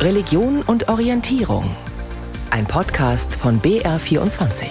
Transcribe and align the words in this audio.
Religion 0.00 0.62
und 0.62 0.88
Orientierung. 0.88 1.62
Ein 2.50 2.64
Podcast 2.64 3.34
von 3.34 3.60
BR24. 3.60 4.64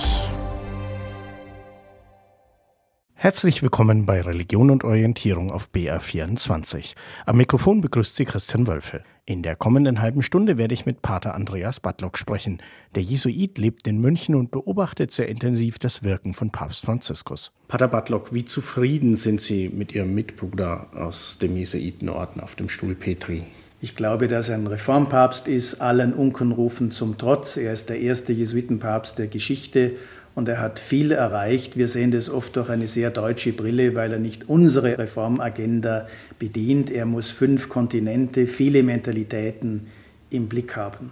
Herzlich 3.13 3.61
willkommen 3.61 4.07
bei 4.07 4.21
Religion 4.21 4.71
und 4.71 4.83
Orientierung 4.83 5.51
auf 5.51 5.69
BR24. 5.71 6.95
Am 7.27 7.37
Mikrofon 7.37 7.81
begrüßt 7.81 8.15
Sie 8.15 8.25
Christian 8.25 8.65
Wölfe. 8.65 9.03
In 9.25 9.43
der 9.43 9.55
kommenden 9.55 10.01
halben 10.01 10.23
Stunde 10.23 10.57
werde 10.57 10.73
ich 10.73 10.87
mit 10.87 11.03
Pater 11.03 11.35
Andreas 11.35 11.79
Badlock 11.79 12.17
sprechen. 12.17 12.59
Der 12.95 13.03
Jesuit 13.03 13.59
lebt 13.59 13.87
in 13.87 14.01
München 14.01 14.33
und 14.33 14.49
beobachtet 14.49 15.11
sehr 15.11 15.29
intensiv 15.29 15.77
das 15.77 16.01
Wirken 16.01 16.33
von 16.33 16.49
Papst 16.49 16.83
Franziskus. 16.83 17.51
Pater 17.67 17.87
Badlock, 17.87 18.33
wie 18.33 18.45
zufrieden 18.45 19.15
sind 19.15 19.41
Sie 19.41 19.69
mit 19.69 19.93
Ihrem 19.93 20.15
Mitbruder 20.15 20.87
aus 20.95 21.37
dem 21.37 21.55
Jesuitenorden 21.55 22.41
auf 22.41 22.55
dem 22.55 22.67
Stuhl 22.67 22.95
Petri? 22.95 23.43
Ich 23.81 23.95
glaube, 23.95 24.27
dass 24.27 24.49
er 24.49 24.55
ein 24.55 24.67
Reformpapst 24.67 25.47
ist, 25.47 25.79
allen 25.79 26.13
Unkenrufen 26.13 26.91
zum 26.91 27.17
Trotz. 27.17 27.55
Er 27.55 27.71
ist 27.71 27.89
der 27.89 28.01
erste 28.01 28.33
Jesuitenpapst 28.33 29.17
der 29.17 29.27
Geschichte 29.27 29.93
und 30.35 30.49
er 30.49 30.59
hat 30.59 30.79
viel 30.79 31.13
erreicht. 31.13 31.77
Wir 31.77 31.87
sehen 31.87 32.11
das 32.11 32.29
oft 32.29 32.57
durch 32.57 32.69
eine 32.69 32.87
sehr 32.87 33.09
deutsche 33.09 33.53
Brille, 33.53 33.95
weil 33.95 34.11
er 34.11 34.19
nicht 34.19 34.49
unsere 34.49 34.97
Reformagenda 34.97 36.07
bedient. 36.39 36.91
Er 36.91 37.05
muss 37.05 37.29
fünf 37.29 37.69
Kontinente, 37.69 38.47
viele 38.47 38.83
Mentalitäten 38.83 39.87
im 40.29 40.49
Blick 40.49 40.75
haben. 40.75 41.11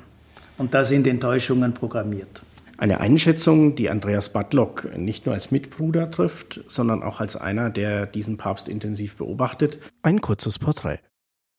Und 0.57 0.73
da 0.73 0.83
sind 0.83 1.07
Enttäuschungen 1.07 1.73
programmiert. 1.73 2.41
Eine 2.77 2.99
Einschätzung, 2.99 3.75
die 3.75 3.89
Andreas 3.89 4.33
Badlock 4.33 4.89
nicht 4.97 5.25
nur 5.25 5.33
als 5.33 5.51
Mitbruder 5.51 6.11
trifft, 6.11 6.63
sondern 6.67 7.01
auch 7.01 7.21
als 7.21 7.37
einer, 7.37 7.69
der 7.69 8.05
diesen 8.05 8.35
Papst 8.35 8.67
intensiv 8.67 9.15
beobachtet. 9.15 9.79
Ein 10.03 10.19
kurzes 10.19 10.59
Porträt. 10.59 10.99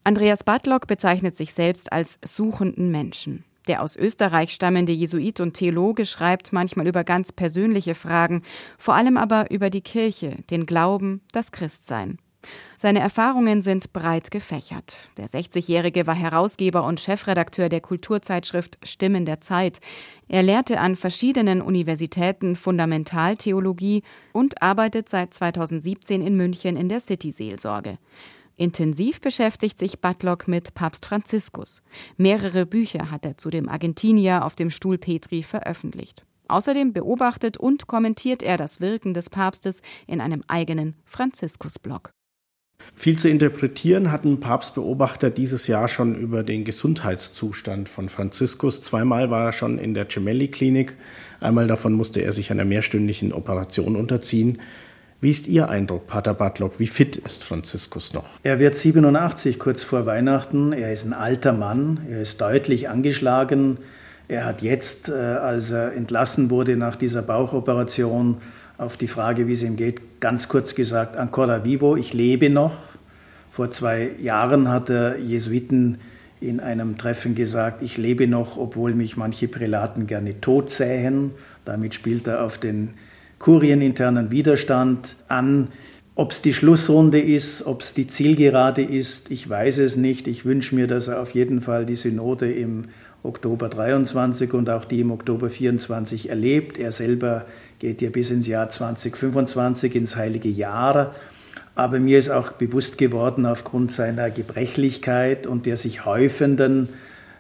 Andreas 0.09 0.43
Badlock 0.43 0.87
bezeichnet 0.87 1.37
sich 1.37 1.53
selbst 1.53 1.93
als 1.93 2.19
suchenden 2.25 2.91
Menschen. 2.91 3.45
Der 3.67 3.83
aus 3.83 3.95
Österreich 3.95 4.55
stammende 4.55 4.91
Jesuit 4.91 5.39
und 5.39 5.53
Theologe 5.53 6.07
schreibt 6.07 6.51
manchmal 6.51 6.87
über 6.87 7.05
ganz 7.05 7.31
persönliche 7.31 7.95
Fragen, 7.95 8.43
vor 8.79 8.95
allem 8.95 9.19
aber 9.19 9.51
über 9.51 9.69
die 9.69 9.83
Kirche, 9.83 10.37
den 10.49 10.65
Glauben, 10.65 11.21
das 11.33 11.53
Christsein. 11.53 12.17
Seine 12.79 13.01
Erfahrungen 13.01 13.61
sind 13.61 13.93
breit 13.93 14.31
gefächert. 14.31 15.11
Der 15.19 15.29
60-Jährige 15.29 16.07
war 16.07 16.15
Herausgeber 16.15 16.85
und 16.85 17.01
Chefredakteur 17.01 17.69
der 17.69 17.83
Kulturzeitschrift 17.83 18.79
Stimmen 18.85 19.27
der 19.27 19.43
Zeit. 19.43 19.79
Er 20.27 20.43
lehrte 20.43 20.81
an 20.81 20.97
verschiedenen 20.97 21.61
Universitäten 21.61 22.57
Fundamentaltheologie 22.57 24.05
und 24.33 24.63
arbeitet 24.63 25.11
seit 25.11 25.35
2017 25.35 26.23
in 26.23 26.35
München 26.35 26.79
in 26.79 26.89
der 26.89 27.01
City-Seelsorge. 27.01 27.99
Intensiv 28.59 29.21
beschäftigt 29.21 29.79
sich 29.79 30.01
Butlock 30.01 30.49
mit 30.49 30.75
Papst 30.75 31.07
Franziskus. 31.07 31.81
Mehrere 32.17 32.67
Bücher 32.67 33.11
hat 33.13 33.25
er 33.25 33.39
zu 33.39 33.51
dem 33.51 33.69
Argentinier 33.69 34.45
auf 34.45 34.57
dem 34.57 34.71
Stuhl 34.71 34.99
Petri 34.99 35.45
veröffentlicht. 35.45 36.27
Außerdem 36.49 36.93
beobachtet 36.93 37.57
und 37.57 37.87
kommentiert 37.87 38.43
er 38.43 38.57
das 38.57 38.81
Wirken 38.81 39.15
des 39.15 39.31
Papstes 39.31 39.81
in 40.09 40.21
einem 40.21 40.43
eigenen 40.49 40.97
Franziskus-Blog. 41.05 42.11
Viel 42.95 43.17
zu 43.17 43.29
interpretieren 43.29 44.11
hatten 44.11 44.41
Papstbeobachter 44.41 45.31
dieses 45.31 45.69
Jahr 45.69 45.87
schon 45.87 46.17
über 46.17 46.43
den 46.43 46.65
Gesundheitszustand 46.65 47.89
von 47.89 48.09
Franziskus. 48.09 48.83
Zweimal 48.83 49.31
war 49.31 49.47
er 49.47 49.53
schon 49.53 49.79
in 49.79 49.95
der 49.95 50.07
Gemelli-Klinik. 50.07 50.97
Einmal 51.41 51.69
davon 51.69 51.93
musste 51.93 52.23
er 52.23 52.33
sich 52.33 52.51
einer 52.51 52.65
mehrstündigen 52.65 53.33
Operation 53.33 53.95
unterziehen. 53.95 54.59
Wie 55.21 55.31
ist 55.31 55.49
Ihr 55.49 55.69
Eindruck, 55.69 56.07
Pater 56.07 56.33
Bartlock? 56.33 56.79
Wie 56.79 56.87
fit 56.87 57.17
ist 57.17 57.43
Franziskus 57.43 58.13
noch? 58.13 58.39
Er 58.45 58.61
wird 58.61 58.77
87 58.77 59.59
kurz 59.59 59.83
vor 59.83 60.07
Weihnachten. 60.07 60.73
Er 60.73 60.93
ist 60.93 61.05
ein 61.07 61.13
alter 61.13 61.53
Mann. 61.53 62.07
Er 62.09 62.23
ist 62.23 62.41
deutlich 62.41 62.89
angeschlagen. 62.89 63.79
Er 64.29 64.45
hat 64.45 64.63
jetzt, 64.63 65.09
äh, 65.09 65.15
als 65.15 65.73
er 65.73 65.93
entlassen 65.95 66.51
wurde 66.51 66.77
nach 66.77 66.95
dieser 66.95 67.23
Bauchoperation, 67.23 68.37
auf 68.77 68.97
die 68.97 69.09
Frage, 69.09 69.49
wie 69.49 69.55
es 69.55 69.65
ihm 69.65 69.75
geht, 69.75 70.21
ganz 70.21 70.47
kurz 70.47 70.77
gesagt, 70.77 71.17
ancora 71.17 71.65
vivo, 71.65 71.97
ich 71.97 72.13
lebe 72.13 72.49
noch. 72.49 72.77
Vor 73.51 73.73
zwei 73.73 74.13
Jahren 74.23 74.69
hat 74.69 74.89
er 74.89 75.19
Jesuiten 75.19 75.99
in 76.41 76.61
einem 76.61 76.97
Treffen 76.97 77.35
gesagt, 77.35 77.83
ich 77.83 77.97
lebe 77.97 78.29
noch, 78.29 78.57
obwohl 78.57 78.95
mich 78.95 79.17
manche 79.17 79.49
Prälaten 79.49 80.07
gerne 80.07 80.41
tot 80.41 80.71
sähen. 80.71 81.33
Damit 81.65 81.97
spielt 81.97 82.29
er 82.29 82.45
auf 82.45 82.57
den 82.57 82.95
kurieninternen 83.39 84.31
Widerstand 84.31 85.17
an. 85.29 85.69
Ob 86.15 86.33
es 86.33 86.43
die 86.43 86.53
Schlussrunde 86.53 87.21
ist, 87.21 87.65
ob 87.65 87.83
es 87.83 87.95
die 87.95 88.09
Zielgerade 88.09 88.83
ist, 88.83 89.31
ich 89.31 89.49
weiß 89.49 89.79
es 89.79 89.97
nicht. 89.97 90.27
Ich 90.27 90.45
wünsche 90.45 90.75
mir, 90.75 90.89
dass 90.89 91.09
er 91.09 91.21
auf 91.21 91.31
jeden 91.31 91.61
Fall 91.61 91.87
die 91.87 91.95
Synode 91.95 92.53
im 92.53 92.87
Oktober 93.23 93.69
23 93.69 94.53
und 94.53 94.71
auch 94.71 94.85
die 94.85 95.01
im 95.01 95.11
Oktober 95.11 95.51
24 95.51 96.31
erlebt. 96.31 96.79
Er 96.79 96.93
selber 96.93 97.47
geht 97.79 98.03
ja 98.03 98.11
bis 98.11 98.31
ins 98.31 98.47
Jahr 98.47 98.69
2025, 98.69 99.95
ins 99.95 100.17
heilige 100.17 100.49
Jahr. 100.49 101.15
Aber 101.75 102.01
mir 102.01 102.19
ist 102.19 102.31
auch 102.31 102.53
bewusst 102.53 102.99
geworden, 102.99 103.47
aufgrund 103.47 103.93
seiner 103.93 104.31
Gebrechlichkeit 104.31 105.47
und 105.47 105.67
der 105.67 105.77
sich 105.77 106.05
häufenden 106.05 106.89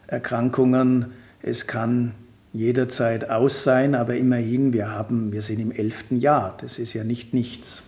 Erkrankungen, 0.06 1.06
es 1.42 1.66
kann 1.66 2.14
jederzeit 2.52 3.30
aus 3.30 3.64
sein, 3.64 3.94
aber 3.94 4.16
immerhin, 4.16 4.72
wir, 4.72 4.90
haben, 4.90 5.32
wir 5.32 5.42
sind 5.42 5.60
im 5.60 5.72
elften 5.72 6.18
Jahr. 6.18 6.56
Das 6.60 6.78
ist 6.78 6.94
ja 6.94 7.04
nicht 7.04 7.34
nichts. 7.34 7.84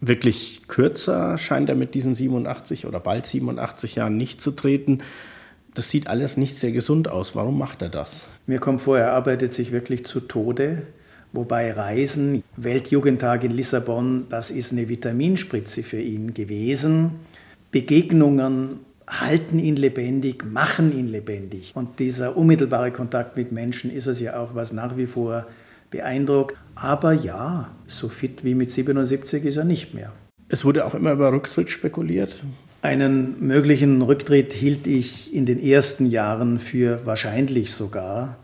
Wirklich 0.00 0.62
kürzer 0.66 1.38
scheint 1.38 1.68
er 1.68 1.76
mit 1.76 1.94
diesen 1.94 2.14
87 2.14 2.86
oder 2.86 2.98
bald 2.98 3.26
87 3.26 3.94
Jahren 3.94 4.16
nicht 4.16 4.40
zu 4.40 4.50
treten. 4.50 4.98
Das 5.74 5.90
sieht 5.90 6.08
alles 6.08 6.36
nicht 6.36 6.56
sehr 6.56 6.72
gesund 6.72 7.08
aus. 7.08 7.36
Warum 7.36 7.56
macht 7.56 7.82
er 7.82 7.88
das? 7.88 8.28
Mir 8.46 8.58
kommt 8.58 8.80
vor, 8.80 8.98
er 8.98 9.12
arbeitet 9.12 9.52
sich 9.52 9.70
wirklich 9.70 10.04
zu 10.04 10.20
Tode. 10.20 10.82
Wobei 11.32 11.72
Reisen, 11.72 12.42
Weltjugendtag 12.56 13.44
in 13.44 13.52
Lissabon, 13.52 14.26
das 14.28 14.50
ist 14.50 14.72
eine 14.72 14.88
Vitaminspritze 14.88 15.82
für 15.82 16.00
ihn 16.00 16.34
gewesen. 16.34 17.12
Begegnungen 17.70 18.80
halten 19.08 19.58
ihn 19.58 19.76
lebendig, 19.76 20.44
machen 20.44 20.96
ihn 20.96 21.08
lebendig. 21.08 21.72
Und 21.74 21.98
dieser 21.98 22.36
unmittelbare 22.36 22.90
Kontakt 22.90 23.36
mit 23.36 23.52
Menschen 23.52 23.90
ist 23.90 24.06
es 24.06 24.20
ja 24.20 24.38
auch, 24.38 24.54
was 24.54 24.72
nach 24.72 24.96
wie 24.96 25.06
vor 25.06 25.46
beeindruckt. 25.90 26.56
Aber 26.74 27.12
ja, 27.12 27.70
so 27.86 28.08
fit 28.08 28.44
wie 28.44 28.54
mit 28.54 28.70
77 28.70 29.44
ist 29.44 29.56
er 29.56 29.64
nicht 29.64 29.94
mehr. 29.94 30.12
Es 30.48 30.64
wurde 30.64 30.84
auch 30.84 30.94
immer 30.94 31.12
über 31.12 31.32
Rücktritt 31.32 31.70
spekuliert. 31.70 32.44
Einen 32.82 33.46
möglichen 33.46 34.02
Rücktritt 34.02 34.52
hielt 34.52 34.86
ich 34.86 35.32
in 35.32 35.46
den 35.46 35.62
ersten 35.62 36.06
Jahren 36.06 36.58
für 36.58 37.06
wahrscheinlich 37.06 37.72
sogar. 37.72 38.38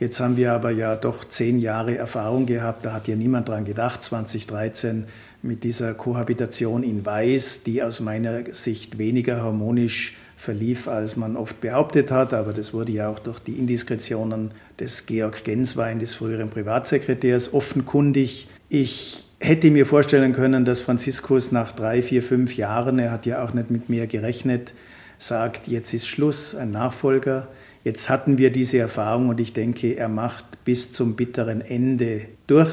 Jetzt 0.00 0.18
haben 0.18 0.36
wir 0.36 0.52
aber 0.52 0.72
ja 0.72 0.96
doch 0.96 1.24
zehn 1.24 1.60
Jahre 1.60 1.96
Erfahrung 1.96 2.46
gehabt, 2.46 2.84
da 2.84 2.92
hat 2.92 3.06
ja 3.06 3.14
niemand 3.14 3.48
dran 3.48 3.64
gedacht, 3.64 4.02
2013 4.02 5.04
mit 5.44 5.62
dieser 5.62 5.94
Kohabitation 5.94 6.82
in 6.82 7.04
Weiß, 7.04 7.64
die 7.64 7.82
aus 7.82 8.00
meiner 8.00 8.52
Sicht 8.52 8.98
weniger 8.98 9.42
harmonisch 9.42 10.16
verlief, 10.36 10.88
als 10.88 11.16
man 11.16 11.36
oft 11.36 11.60
behauptet 11.60 12.10
hat. 12.10 12.32
Aber 12.32 12.52
das 12.52 12.72
wurde 12.72 12.92
ja 12.92 13.08
auch 13.08 13.18
durch 13.18 13.38
die 13.40 13.52
Indiskretionen 13.52 14.52
des 14.80 15.06
Georg 15.06 15.44
Genswein, 15.44 15.98
des 15.98 16.14
früheren 16.14 16.48
Privatsekretärs, 16.48 17.52
offenkundig. 17.52 18.48
Ich 18.68 19.28
hätte 19.38 19.70
mir 19.70 19.84
vorstellen 19.84 20.32
können, 20.32 20.64
dass 20.64 20.80
Franziskus 20.80 21.52
nach 21.52 21.72
drei, 21.72 22.00
vier, 22.00 22.22
fünf 22.22 22.56
Jahren, 22.56 22.98
er 22.98 23.12
hat 23.12 23.26
ja 23.26 23.44
auch 23.44 23.52
nicht 23.52 23.70
mit 23.70 23.88
mir 23.90 24.06
gerechnet, 24.06 24.72
sagt, 25.18 25.68
jetzt 25.68 25.92
ist 25.92 26.08
Schluss, 26.08 26.54
ein 26.54 26.72
Nachfolger. 26.72 27.48
Jetzt 27.84 28.08
hatten 28.08 28.38
wir 28.38 28.50
diese 28.50 28.78
Erfahrung 28.78 29.28
und 29.28 29.40
ich 29.40 29.52
denke, 29.52 29.92
er 29.92 30.08
macht 30.08 30.64
bis 30.64 30.92
zum 30.92 31.16
bitteren 31.16 31.60
Ende 31.60 32.22
durch, 32.46 32.72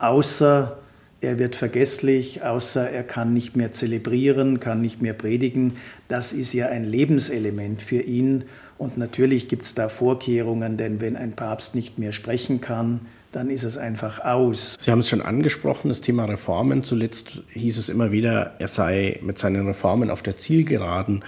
außer 0.00 0.79
er 1.20 1.38
wird 1.38 1.54
vergesslich, 1.54 2.42
außer 2.42 2.88
er 2.88 3.02
kann 3.02 3.34
nicht 3.34 3.56
mehr 3.56 3.72
zelebrieren, 3.72 4.58
kann 4.58 4.80
nicht 4.80 5.02
mehr 5.02 5.12
predigen. 5.12 5.74
Das 6.08 6.32
ist 6.32 6.52
ja 6.52 6.68
ein 6.68 6.84
Lebenselement 6.84 7.82
für 7.82 8.00
ihn. 8.00 8.44
Und 8.78 8.96
natürlich 8.96 9.48
gibt 9.48 9.66
es 9.66 9.74
da 9.74 9.90
Vorkehrungen, 9.90 10.78
denn 10.78 11.02
wenn 11.02 11.16
ein 11.16 11.32
Papst 11.32 11.74
nicht 11.74 11.98
mehr 11.98 12.12
sprechen 12.12 12.62
kann, 12.62 13.00
dann 13.32 13.50
ist 13.50 13.64
es 13.64 13.76
einfach 13.76 14.24
aus. 14.24 14.76
Sie 14.80 14.90
haben 14.90 15.00
es 15.00 15.08
schon 15.08 15.20
angesprochen, 15.20 15.88
das 15.88 16.00
Thema 16.00 16.24
Reformen. 16.24 16.82
Zuletzt 16.82 17.42
hieß 17.52 17.78
es 17.78 17.88
immer 17.90 18.10
wieder, 18.10 18.54
er 18.58 18.68
sei 18.68 19.20
mit 19.22 19.38
seinen 19.38 19.66
Reformen 19.66 20.10
auf 20.10 20.22
der 20.22 20.36
Zielgeraden. 20.36 21.22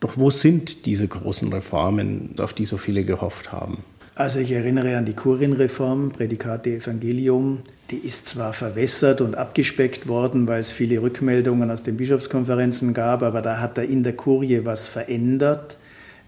Doch 0.00 0.16
wo 0.16 0.30
sind 0.30 0.86
diese 0.86 1.08
großen 1.08 1.52
Reformen, 1.52 2.34
auf 2.38 2.52
die 2.52 2.64
so 2.64 2.76
viele 2.76 3.04
gehofft 3.04 3.52
haben? 3.52 3.78
Also 4.16 4.38
ich 4.38 4.52
erinnere 4.52 4.96
an 4.96 5.06
die 5.06 5.14
Kurienreform, 5.14 6.12
Prädikate 6.12 6.70
Evangelium. 6.70 7.62
Die 7.90 7.96
ist 7.96 8.28
zwar 8.28 8.52
verwässert 8.52 9.20
und 9.20 9.34
abgespeckt 9.34 10.06
worden, 10.06 10.46
weil 10.46 10.60
es 10.60 10.70
viele 10.70 11.02
Rückmeldungen 11.02 11.68
aus 11.68 11.82
den 11.82 11.96
Bischofskonferenzen 11.96 12.94
gab, 12.94 13.24
aber 13.24 13.42
da 13.42 13.58
hat 13.58 13.76
er 13.76 13.84
in 13.84 14.04
der 14.04 14.12
Kurie 14.12 14.60
was 14.64 14.86
verändert. 14.86 15.78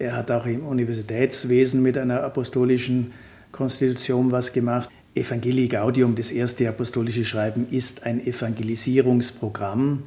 Er 0.00 0.16
hat 0.16 0.32
auch 0.32 0.46
im 0.46 0.66
Universitätswesen 0.66 1.80
mit 1.80 1.96
einer 1.96 2.24
apostolischen 2.24 3.12
Konstitution 3.52 4.32
was 4.32 4.52
gemacht. 4.52 4.90
Evangelii 5.14 5.68
Gaudium, 5.68 6.16
das 6.16 6.32
erste 6.32 6.68
apostolische 6.68 7.24
Schreiben, 7.24 7.68
ist 7.70 8.04
ein 8.04 8.20
Evangelisierungsprogramm. 8.20 10.02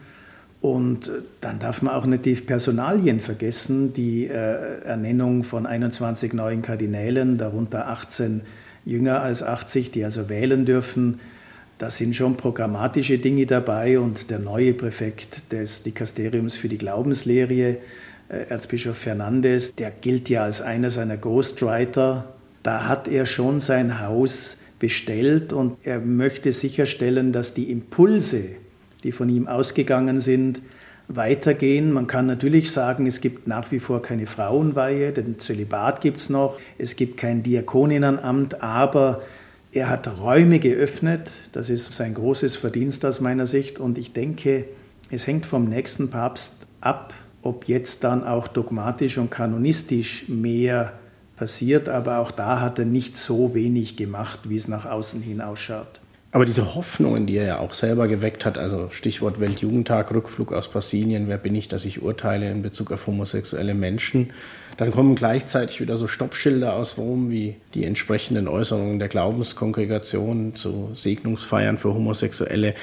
Und 0.62 1.10
dann 1.40 1.60
darf 1.60 1.82
man 1.82 1.94
auch 1.94 2.06
nicht 2.06 2.26
die 2.26 2.36
Personalien 2.36 3.22
vergessen, 3.22 3.94
die 3.94 4.26
äh, 4.28 4.82
Ernennung 4.84 5.44
von 5.44 5.66
21 5.66 6.34
neuen 6.34 6.62
Kardinälen, 6.62 7.38
darunter 7.38 7.88
18 7.88 8.42
jünger 8.86 9.22
als 9.22 9.42
80, 9.42 9.92
die 9.92 10.04
also 10.04 10.28
wählen 10.28 10.66
dürfen. 10.66 11.22
Da 11.78 11.90
sind 11.90 12.14
schon 12.14 12.36
programmatische 12.36 13.20
Dinge 13.20 13.46
dabei 13.46 14.00
und 14.00 14.30
der 14.30 14.40
neue 14.40 14.74
Präfekt 14.74 15.54
des 15.54 15.84
Dikasteriums 15.84 16.58
für 16.58 16.68
die 16.68 16.78
Glaubenslehre, 16.78 17.54
äh, 17.54 17.78
Erzbischof 18.50 18.98
Fernandes, 18.98 19.76
der 19.76 19.92
gilt 19.92 20.28
ja 20.28 20.44
als 20.44 20.62
einer 20.62 20.90
seiner 20.90 21.16
Ghostwriter. 21.16 22.34
Da 22.64 22.90
hat 22.90 23.08
er 23.08 23.26
schon 23.26 23.62
sein 23.62 24.02
Haus 24.02 24.58
bestellt 24.78 25.54
und 25.54 25.78
er 25.84 26.00
möchte 26.00 26.52
sicherstellen, 26.52 27.32
dass 27.32 27.54
die 27.54 27.72
Impulse, 27.72 28.56
die 29.04 29.12
von 29.12 29.30
ihm 29.30 29.48
ausgegangen 29.48 30.20
sind, 30.20 30.62
weitergehen. 31.08 31.92
Man 31.92 32.08
kann 32.08 32.28
natürlich 32.28 32.72
sagen, 32.72 33.08
es 33.08 33.20
gibt 33.20 33.48
nach 33.48 33.72
wie 33.72 33.80
vor 33.80 34.02
keine 34.02 34.28
Frauenweihe, 34.28 35.12
den 35.12 35.40
Zölibat 35.40 36.02
gibt 36.02 36.18
es 36.18 36.30
noch, 36.30 36.60
es 36.78 36.96
gibt 36.96 37.18
kein 37.18 37.42
Diakoninnenamt, 37.42 38.62
aber 38.62 39.22
er 39.72 39.90
hat 39.90 40.20
Räume 40.20 40.60
geöffnet. 40.60 41.32
Das 41.52 41.70
ist 41.70 41.94
sein 41.94 42.16
großes 42.16 42.56
Verdienst 42.56 43.06
aus 43.06 43.22
meiner 43.22 43.46
Sicht. 43.46 43.80
Und 43.80 43.98
ich 43.98 44.14
denke, 44.14 44.66
es 45.12 45.28
hängt 45.28 45.46
vom 45.46 45.70
nächsten 45.70 46.10
Papst 46.10 46.66
ab, 46.82 47.14
ob 47.44 47.68
jetzt 47.68 48.04
dann 48.04 48.24
auch 48.24 48.48
dogmatisch 48.48 49.18
und 49.20 49.30
kanonistisch 49.30 50.28
mehr 50.28 50.94
passiert. 51.36 51.88
Aber 51.88 52.18
auch 52.18 52.32
da 52.32 52.62
hat 52.62 52.80
er 52.80 52.86
nicht 52.86 53.16
so 53.16 53.54
wenig 53.54 53.96
gemacht, 53.96 54.50
wie 54.50 54.56
es 54.56 54.68
nach 54.68 54.86
außen 54.86 55.22
hin 55.22 55.40
ausschaut. 55.40 56.00
Aber 56.32 56.46
diese 56.46 56.76
Hoffnungen, 56.76 57.26
die 57.26 57.38
er 57.38 57.46
ja 57.46 57.60
auch 57.60 57.74
selber 57.74 58.08
geweckt 58.08 58.46
hat, 58.46 58.58
also 58.58 58.90
Stichwort 58.92 59.40
Weltjugendtag, 59.40 60.14
Rückflug 60.14 60.54
aus 60.54 60.70
Brasilien, 60.70 61.28
wer 61.28 61.40
bin 61.40 61.56
ich, 61.56 61.68
dass 61.68 61.86
ich 61.86 62.04
urteile 62.04 62.52
in 62.52 62.62
Bezug 62.62 62.92
auf 62.92 63.08
homosexuelle 63.08 63.74
Menschen, 63.74 64.30
dann 64.78 64.92
kommen 64.92 65.16
gleichzeitig 65.16 65.82
wieder 65.82 65.98
so 65.98 66.08
Stoppschilder 66.08 66.74
aus 66.76 66.98
Rom 66.98 67.32
wie 67.32 67.56
die 67.74 67.84
entsprechenden 67.84 68.48
Äußerungen 68.48 69.00
der 69.00 69.08
Glaubenskongregation 69.08 70.56
zu 70.56 70.92
Segnungsfeiern 70.94 71.80
für 71.80 71.96
Homosexuelle. 71.96 72.76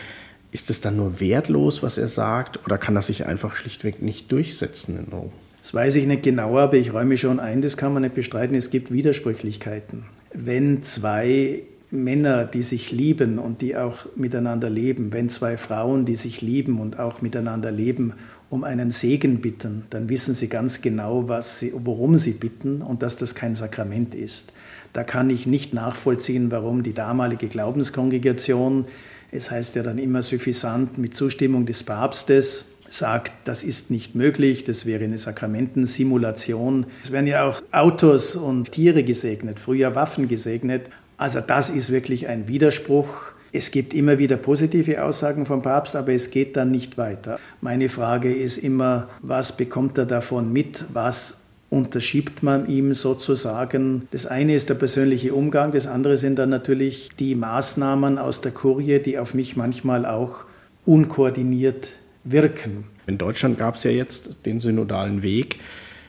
Ist 0.51 0.69
es 0.69 0.81
dann 0.81 0.97
nur 0.97 1.21
wertlos, 1.21 1.85
was 1.85 1.99
er 1.99 2.09
sagt, 2.09 2.65
oder 2.67 2.79
kann 2.79 2.97
das 2.97 3.07
sich 3.07 3.27
einfach 3.27 3.55
schlichtweg 3.55 4.03
nicht 4.03 4.33
durchsetzen 4.33 4.99
in 4.99 5.13
Rom? 5.13 5.33
Das 5.63 5.73
weiß 5.73 5.95
ich 5.97 6.07
nicht 6.07 6.25
genau, 6.25 6.59
aber 6.59 6.75
ich 6.75 6.93
räume 6.93 7.17
schon 7.17 7.39
ein, 7.39 7.63
das 7.63 7.77
kann 7.77 7.93
man 7.93 8.03
nicht 8.03 8.15
bestreiten, 8.15 8.57
es 8.57 8.71
gibt 8.71 8.93
Widersprüchlichkeiten. 8.93 10.05
Wenn 10.33 10.83
zwei 10.83 11.63
Männer, 11.91 12.45
die 12.45 12.63
sich 12.63 12.91
lieben 12.91 13.39
und 13.39 13.63
die 13.63 13.77
auch 13.77 14.07
miteinander 14.17 14.69
leben, 14.69 15.13
wenn 15.13 15.29
zwei 15.29 15.57
Frauen, 15.57 16.05
die 16.05 16.17
sich 16.17 16.41
lieben 16.41 16.81
und 16.81 16.99
auch 16.99 17.23
miteinander 17.23 17.71
leben, 17.71 18.15
um 18.51 18.65
einen 18.65 18.91
Segen 18.91 19.41
bitten, 19.41 19.85
dann 19.91 20.09
wissen 20.09 20.35
sie 20.35 20.49
ganz 20.49 20.81
genau, 20.81 21.29
was 21.29 21.61
sie, 21.61 21.73
worum 21.75 22.17
sie 22.17 22.33
bitten 22.33 22.83
und 22.83 23.03
dass 23.03 23.17
das 23.17 23.35
kein 23.35 23.55
Sakrament 23.55 24.15
ist. 24.15 24.53
Da 24.93 25.05
kann 25.05 25.31
ich 25.31 25.47
nicht 25.47 25.75
nachvollziehen, 25.75 26.51
warum 26.51 26.83
die 26.83 26.95
damalige 26.95 27.49
Glaubenskongregation, 27.49 28.87
es 29.33 29.51
heißt 29.51 29.75
ja 29.77 29.83
dann 29.83 29.99
immer 29.99 30.23
suffisant 30.23 30.97
mit 30.99 31.15
Zustimmung 31.15 31.67
des 31.67 31.83
Papstes, 31.83 32.67
sagt, 32.89 33.33
das 33.45 33.65
ist 33.65 33.91
nicht 33.91 34.15
möglich, 34.15 34.63
das 34.63 34.87
wäre 34.87 35.05
eine 35.05 35.19
Sakramentensimulation. 35.19 36.87
Es 37.03 37.11
werden 37.11 37.27
ja 37.27 37.49
auch 37.49 37.63
Autos 37.73 38.37
und 38.37 38.71
Tiere 38.71 39.03
gesegnet, 39.03 39.59
früher 39.59 39.97
Waffen 39.97 40.29
gesegnet 40.29 40.89
also 41.17 41.41
das 41.41 41.71
ist 41.71 41.91
wirklich 41.91 42.29
ein 42.29 42.49
Widerspruch. 42.49 43.09
Es 43.53 43.71
gibt 43.71 43.95
immer 43.95 44.19
wieder 44.19 44.37
positive 44.37 45.03
Aussagen 45.03 45.47
vom 45.47 45.63
Papst, 45.63 45.97
aber 45.97 46.13
es 46.13 46.31
geht 46.31 46.57
dann 46.57 46.71
nicht 46.71 46.99
weiter. 46.99 47.39
Meine 47.61 47.89
Frage 47.89 48.35
ist 48.35 48.59
immer, 48.59 49.09
was 49.23 49.57
bekommt 49.57 49.97
er 49.97 50.07
davon 50.07 50.53
mit? 50.53 50.85
Was 50.93 51.43
unterschiebt 51.71 52.43
man 52.43 52.69
ihm 52.69 52.93
sozusagen? 52.93 54.09
Das 54.11 54.27
eine 54.27 54.55
ist 54.55 54.69
der 54.69 54.75
persönliche 54.75 55.35
Umgang, 55.35 55.73
das 55.73 55.87
andere 55.87 56.17
sind 56.17 56.37
dann 56.37 56.51
natürlich 56.51 57.11
die 57.19 57.35
Maßnahmen 57.35 58.19
aus 58.19 58.41
der 58.41 58.53
Kurie, 58.53 58.99
die 58.99 59.19
auf 59.19 59.35
mich 59.35 59.57
manchmal 59.57 60.05
auch 60.05 60.45
unkoordiniert 60.85 61.93
wirken. 62.25 62.85
In 63.07 63.19
Deutschland 63.19 63.59
gab 63.59 63.77
es 63.77 63.85
ja 63.85 63.91
jetzt 63.91 64.31
den 64.45 64.61
synodalen 64.61 65.23
Weg. 65.23 65.59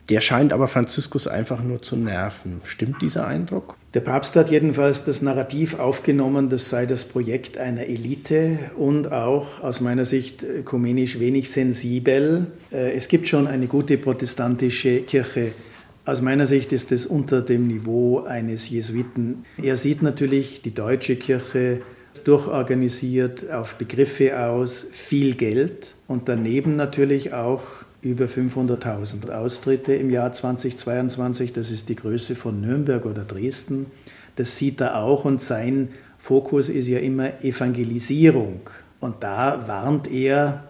Der 0.08 0.22
scheint 0.22 0.54
aber 0.54 0.68
Franziskus 0.68 1.28
einfach 1.28 1.62
nur 1.62 1.82
zu 1.82 1.94
nerven. 1.94 2.62
Stimmt 2.64 3.02
dieser 3.02 3.26
Eindruck? 3.26 3.76
Der 3.92 4.00
Papst 4.00 4.36
hat 4.36 4.50
jedenfalls 4.50 5.04
das 5.04 5.20
Narrativ 5.20 5.78
aufgenommen, 5.78 6.48
das 6.48 6.70
sei 6.70 6.86
das 6.86 7.04
Projekt 7.04 7.58
einer 7.58 7.86
Elite 7.86 8.58
und 8.76 9.12
auch 9.12 9.62
aus 9.62 9.80
meiner 9.80 10.06
Sicht 10.06 10.42
ökumenisch 10.42 11.18
wenig 11.18 11.50
sensibel. 11.50 12.46
Äh, 12.72 12.92
es 12.92 13.08
gibt 13.08 13.28
schon 13.28 13.46
eine 13.46 13.66
gute 13.66 13.98
protestantische 13.98 15.00
Kirche. 15.00 15.52
Aus 16.06 16.22
meiner 16.22 16.46
Sicht 16.46 16.72
ist 16.72 16.90
es 16.90 17.04
unter 17.04 17.42
dem 17.42 17.66
Niveau 17.66 18.20
eines 18.20 18.70
Jesuiten. 18.70 19.44
Er 19.62 19.76
sieht 19.76 20.00
natürlich 20.00 20.62
die 20.62 20.74
deutsche 20.74 21.16
Kirche 21.16 21.82
durchorganisiert 22.24 23.50
auf 23.50 23.74
Begriffe 23.74 24.40
aus, 24.40 24.86
viel 24.90 25.34
Geld 25.34 25.94
und 26.06 26.30
daneben 26.30 26.76
natürlich 26.76 27.34
auch 27.34 27.62
über 28.00 28.26
500.000 28.26 29.30
Austritte 29.30 29.94
im 29.94 30.10
Jahr 30.10 30.32
2022. 30.32 31.52
Das 31.52 31.70
ist 31.70 31.88
die 31.88 31.96
Größe 31.96 32.34
von 32.36 32.60
Nürnberg 32.60 33.04
oder 33.06 33.24
Dresden. 33.24 33.86
Das 34.36 34.56
sieht 34.56 34.80
er 34.80 35.02
auch 35.02 35.24
und 35.24 35.42
sein 35.42 35.88
Fokus 36.18 36.68
ist 36.68 36.88
ja 36.88 36.98
immer 36.98 37.42
Evangelisierung. 37.42 38.60
Und 39.00 39.16
da 39.22 39.66
warnt 39.66 40.10
er, 40.10 40.64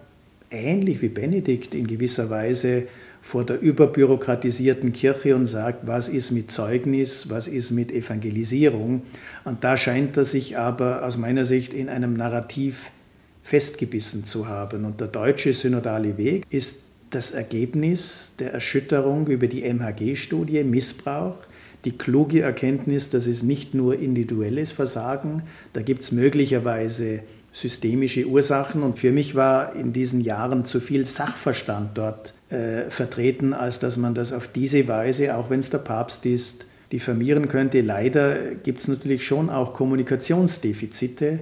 ähnlich 0.51 1.01
wie 1.01 1.09
Benedikt 1.09 1.75
in 1.75 1.87
gewisser 1.87 2.29
Weise, 2.29 2.87
vor 3.21 3.45
der 3.45 3.59
überbürokratisierten 3.59 4.93
Kirche 4.93 5.35
und 5.35 5.45
sagt, 5.47 5.85
was 5.85 6.09
ist 6.09 6.31
mit 6.31 6.51
Zeugnis, 6.51 7.29
was 7.29 7.47
ist 7.47 7.71
mit 7.71 7.91
Evangelisierung. 7.91 9.03
Und 9.43 9.63
da 9.63 9.75
scheint 9.77 10.15
er 10.17 10.23
sich 10.23 10.57
aber 10.57 11.05
aus 11.05 11.17
meiner 11.17 11.45
Sicht 11.45 11.73
in 11.73 11.89
einem 11.89 12.13
Narrativ 12.13 12.91
festgebissen 13.43 14.25
zu 14.25 14.47
haben. 14.47 14.85
Und 14.85 15.01
der 15.01 15.07
deutsche 15.07 15.53
synodale 15.53 16.17
Weg 16.17 16.45
ist 16.49 16.88
das 17.09 17.31
Ergebnis 17.31 18.33
der 18.39 18.53
Erschütterung 18.53 19.27
über 19.27 19.47
die 19.47 19.63
MHG-Studie 19.63 20.63
Missbrauch, 20.63 21.37
die 21.85 21.97
kluge 21.97 22.41
Erkenntnis, 22.41 23.09
dass 23.09 23.27
es 23.27 23.41
nicht 23.43 23.73
nur 23.73 23.97
individuelles 23.97 24.71
Versagen, 24.71 25.43
da 25.73 25.81
gibt 25.81 26.03
es 26.03 26.11
möglicherweise 26.11 27.21
systemische 27.51 28.25
Ursachen 28.25 28.83
und 28.83 28.99
für 28.99 29.11
mich 29.11 29.33
war 29.33 29.75
in 29.75 29.91
diesen 29.91 30.21
Jahren 30.21 30.65
zu 30.65 30.79
viel 30.79 31.05
Sachverstand 31.05 31.97
dort 31.97 32.33
äh, 32.49 32.89
vertreten, 32.89 33.53
als 33.53 33.79
dass 33.79 33.97
man 33.97 34.13
das 34.13 34.33
auf 34.33 34.47
diese 34.47 34.87
Weise, 34.87 35.35
auch 35.35 35.49
wenn 35.49 35.59
es 35.59 35.69
der 35.69 35.79
Papst 35.79 36.25
ist, 36.25 36.65
diffamieren 36.91 37.47
könnte. 37.47 37.81
Leider 37.81 38.55
gibt 38.55 38.79
es 38.79 38.87
natürlich 38.87 39.25
schon 39.25 39.49
auch 39.49 39.73
Kommunikationsdefizite 39.73 41.39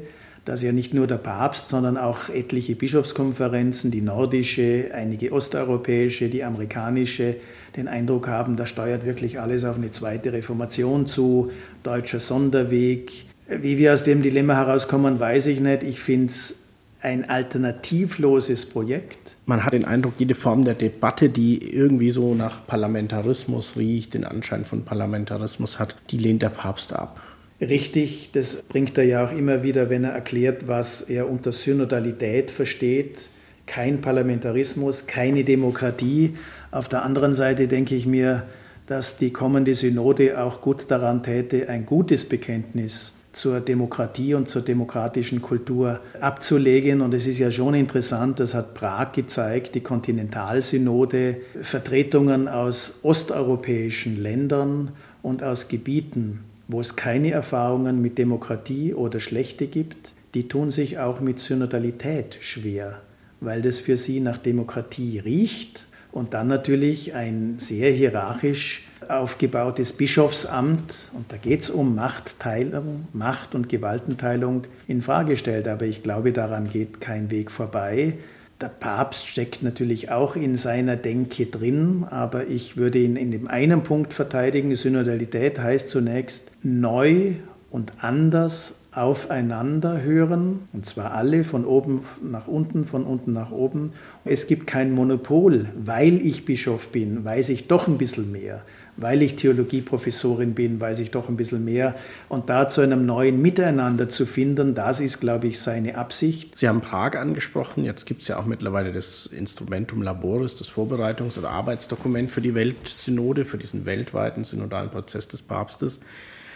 dass 0.47 0.63
ja 0.63 0.71
nicht 0.71 0.93
nur 0.93 1.07
der 1.07 1.17
Papst, 1.17 1.67
sondern 1.67 1.97
auch 1.97 2.29
etliche 2.29 2.73
Bischofskonferenzen, 2.73 3.91
die 3.91 3.99
nordische, 3.99 4.91
einige 4.93 5.33
osteuropäische, 5.33 6.29
die 6.29 6.45
amerikanische, 6.45 7.35
den 7.75 7.89
Eindruck 7.89 8.29
haben, 8.29 8.55
da 8.55 8.65
steuert 8.65 9.05
wirklich 9.05 9.41
alles 9.41 9.65
auf 9.65 9.75
eine 9.75 9.91
zweite 9.91 10.31
Reformation 10.31 11.05
zu, 11.05 11.51
deutscher 11.83 12.21
Sonderweg. 12.21 13.25
Wie 13.49 13.77
wir 13.77 13.93
aus 13.93 14.05
dem 14.05 14.21
Dilemma 14.21 14.55
herauskommen, 14.55 15.19
weiß 15.19 15.47
ich 15.47 15.59
nicht. 15.59 15.83
Ich 15.83 15.99
finde 15.99 16.27
es 16.27 16.59
ein 17.01 17.29
alternativloses 17.29 18.67
Projekt. 18.67 19.35
Man 19.45 19.65
hat 19.65 19.73
den 19.73 19.83
Eindruck, 19.83 20.13
jede 20.17 20.33
Form 20.33 20.63
der 20.63 20.75
Debatte, 20.75 21.27
die 21.27 21.73
irgendwie 21.73 22.11
so 22.11 22.33
nach 22.33 22.65
Parlamentarismus 22.65 23.75
riecht, 23.75 24.13
den 24.13 24.23
Anschein 24.23 24.63
von 24.63 24.85
Parlamentarismus 24.85 25.77
hat, 25.77 25.97
die 26.09 26.17
lehnt 26.17 26.41
der 26.41 26.49
Papst 26.49 26.93
ab 26.93 27.19
richtig. 27.61 28.29
Das 28.33 28.61
bringt 28.63 28.97
er 28.97 29.03
ja 29.05 29.23
auch 29.23 29.31
immer 29.31 29.63
wieder, 29.63 29.89
wenn 29.89 30.03
er 30.03 30.11
erklärt, 30.11 30.67
was 30.67 31.01
er 31.01 31.29
unter 31.29 31.51
Synodalität 31.51 32.51
versteht. 32.51 33.29
Kein 33.65 34.01
Parlamentarismus, 34.01 35.07
keine 35.07 35.43
Demokratie. 35.43 36.35
Auf 36.71 36.87
der 36.87 37.03
anderen 37.03 37.33
Seite 37.33 37.67
denke 37.67 37.95
ich 37.95 38.05
mir, 38.05 38.43
dass 38.87 39.17
die 39.17 39.31
kommende 39.31 39.75
Synode 39.75 40.41
auch 40.41 40.61
gut 40.61 40.85
daran 40.89 41.21
täte, 41.21 41.67
ein 41.67 41.85
gutes 41.85 42.23
Bekenntnis 42.27 43.13
zur 43.33 43.59
Demokratie 43.59 44.33
und 44.33 44.49
zur 44.49 44.63
demokratischen 44.63 45.41
Kultur 45.41 45.99
abzulegen. 46.19 47.01
Und 47.01 47.13
es 47.13 47.27
ist 47.27 47.37
ja 47.37 47.51
schon 47.51 47.75
interessant, 47.75 48.39
das 48.39 48.55
hat 48.55 48.73
Prag 48.73 49.11
gezeigt, 49.11 49.75
die 49.75 49.81
Kontinentalsynode, 49.81 51.37
Vertretungen 51.61 52.47
aus 52.47 52.99
osteuropäischen 53.03 54.21
Ländern 54.21 54.91
und 55.21 55.43
aus 55.43 55.67
Gebieten 55.67 56.46
wo 56.67 56.79
es 56.81 56.95
keine 56.95 57.31
Erfahrungen 57.31 58.01
mit 58.01 58.17
Demokratie 58.17 58.93
oder 58.93 59.19
Schlechte 59.19 59.67
gibt, 59.67 60.13
die 60.33 60.47
tun 60.47 60.71
sich 60.71 60.99
auch 60.99 61.19
mit 61.19 61.39
Synodalität 61.39 62.37
schwer, 62.41 63.01
weil 63.39 63.61
das 63.61 63.79
für 63.79 63.97
sie 63.97 64.19
nach 64.19 64.37
Demokratie 64.37 65.19
riecht 65.19 65.85
und 66.11 66.33
dann 66.33 66.47
natürlich 66.47 67.13
ein 67.13 67.55
sehr 67.59 67.91
hierarchisch 67.91 68.83
aufgebautes 69.07 69.93
Bischofsamt, 69.93 71.09
und 71.13 71.31
da 71.31 71.37
geht 71.37 71.61
es 71.61 71.69
um 71.69 71.95
Machtteilung, 71.95 73.07
Macht- 73.13 73.55
und 73.55 73.69
Gewaltenteilung, 73.69 74.63
in 74.87 75.01
Frage 75.01 75.37
stellt. 75.37 75.67
Aber 75.67 75.85
ich 75.85 76.03
glaube, 76.03 76.33
daran 76.33 76.69
geht 76.69 76.99
kein 76.99 77.29
Weg 77.31 77.51
vorbei. 77.51 78.15
Der 78.59 78.69
Papst 78.69 79.27
steckt 79.27 79.61
natürlich 79.61 80.09
auch 80.09 80.35
in 80.35 80.55
seiner 80.55 80.95
Denke 80.95 81.45
drin, 81.45 82.05
aber 82.09 82.47
ich 82.47 82.75
würde 82.75 82.97
ihn 82.97 83.15
in 83.15 83.29
dem 83.29 83.47
einen 83.47 83.83
Punkt 83.83 84.13
verteidigen. 84.13 84.75
Synodalität 84.75 85.59
heißt 85.59 85.89
zunächst 85.89 86.51
neu 86.63 87.33
und 87.69 87.93
anders 87.99 88.85
aufeinander 88.91 90.01
hören, 90.01 90.67
und 90.73 90.87
zwar 90.87 91.11
alle 91.11 91.43
von 91.43 91.65
oben 91.65 92.01
nach 92.23 92.47
unten, 92.47 92.83
von 92.83 93.03
unten 93.03 93.31
nach 93.31 93.51
oben. 93.51 93.91
Es 94.25 94.47
gibt 94.47 94.65
kein 94.65 94.91
Monopol, 94.91 95.67
weil 95.77 96.25
ich 96.25 96.45
Bischof 96.45 96.87
bin, 96.87 97.23
weiß 97.23 97.49
ich 97.49 97.67
doch 97.67 97.87
ein 97.87 97.99
bisschen 97.99 98.31
mehr 98.31 98.63
weil 98.97 99.21
ich 99.21 99.35
Theologieprofessorin 99.35 100.53
bin, 100.53 100.79
weiß 100.79 100.99
ich 100.99 101.11
doch 101.11 101.29
ein 101.29 101.37
bisschen 101.37 101.63
mehr. 101.63 101.95
Und 102.29 102.49
da 102.49 102.67
zu 102.67 102.81
einem 102.81 103.05
neuen 103.05 103.41
Miteinander 103.41 104.09
zu 104.09 104.25
finden, 104.25 104.75
das 104.75 104.99
ist, 104.99 105.19
glaube 105.19 105.47
ich, 105.47 105.59
seine 105.59 105.97
Absicht. 105.97 106.57
Sie 106.57 106.67
haben 106.67 106.81
Prag 106.81 107.15
angesprochen. 107.15 107.85
Jetzt 107.85 108.05
gibt 108.05 108.23
es 108.23 108.27
ja 108.27 108.37
auch 108.37 108.45
mittlerweile 108.45 108.91
das 108.91 109.27
Instrumentum 109.27 110.01
Laboris, 110.01 110.55
das 110.55 110.69
Vorbereitungs- 110.69 111.37
oder 111.37 111.51
Arbeitsdokument 111.51 112.31
für 112.31 112.41
die 112.41 112.55
Weltsynode, 112.55 113.45
für 113.45 113.57
diesen 113.57 113.85
weltweiten 113.85 114.43
synodalen 114.43 114.89
Prozess 114.89 115.27
des 115.27 115.43
Papstes. 115.43 115.99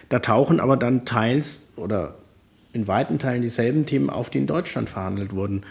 Da 0.09 0.19
tauchen 0.19 0.59
aber 0.59 0.77
dann 0.77 1.05
teils 1.05 1.69
oder 1.75 2.15
in 2.73 2.87
weiten 2.87 3.19
Teilen 3.19 3.41
dieselben 3.41 3.85
Themen 3.85 4.09
auf, 4.09 4.29
die 4.29 4.39
in 4.39 4.47
Deutschland 4.47 4.89
verhandelt 4.89 5.33
wurden. 5.33 5.63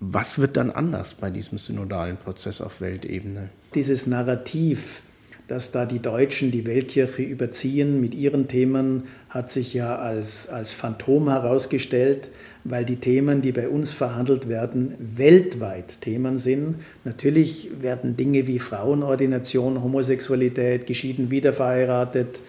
Was 0.00 0.38
wird 0.38 0.56
dann 0.56 0.70
anders 0.70 1.14
bei 1.14 1.30
diesem 1.30 1.58
synodalen 1.58 2.16
Prozess 2.16 2.60
auf 2.60 2.80
Weltebene? 2.80 3.50
Dieses 3.74 4.06
Narrativ, 4.06 5.02
dass 5.48 5.72
da 5.72 5.84
die 5.84 5.98
Deutschen 5.98 6.50
die 6.50 6.66
Weltkirche 6.66 7.22
überziehen 7.22 8.00
mit 8.00 8.14
ihren 8.14 8.48
Themen, 8.48 9.04
hat 9.28 9.50
sich 9.50 9.74
ja 9.74 9.96
als, 9.96 10.48
als 10.48 10.72
Phantom 10.72 11.28
herausgestellt, 11.28 12.30
weil 12.64 12.84
die 12.86 12.96
Themen, 12.96 13.42
die 13.42 13.52
bei 13.52 13.68
uns 13.68 13.92
verhandelt 13.92 14.48
werden, 14.48 14.94
weltweit 14.98 16.00
Themen 16.00 16.38
sind. 16.38 16.76
Natürlich 17.04 17.70
werden 17.82 18.16
Dinge 18.16 18.46
wie 18.46 18.58
Frauenordination, 18.58 19.82
Homosexualität, 19.82 20.86
geschieden 20.86 21.30
wiederverheiratet 21.30 22.40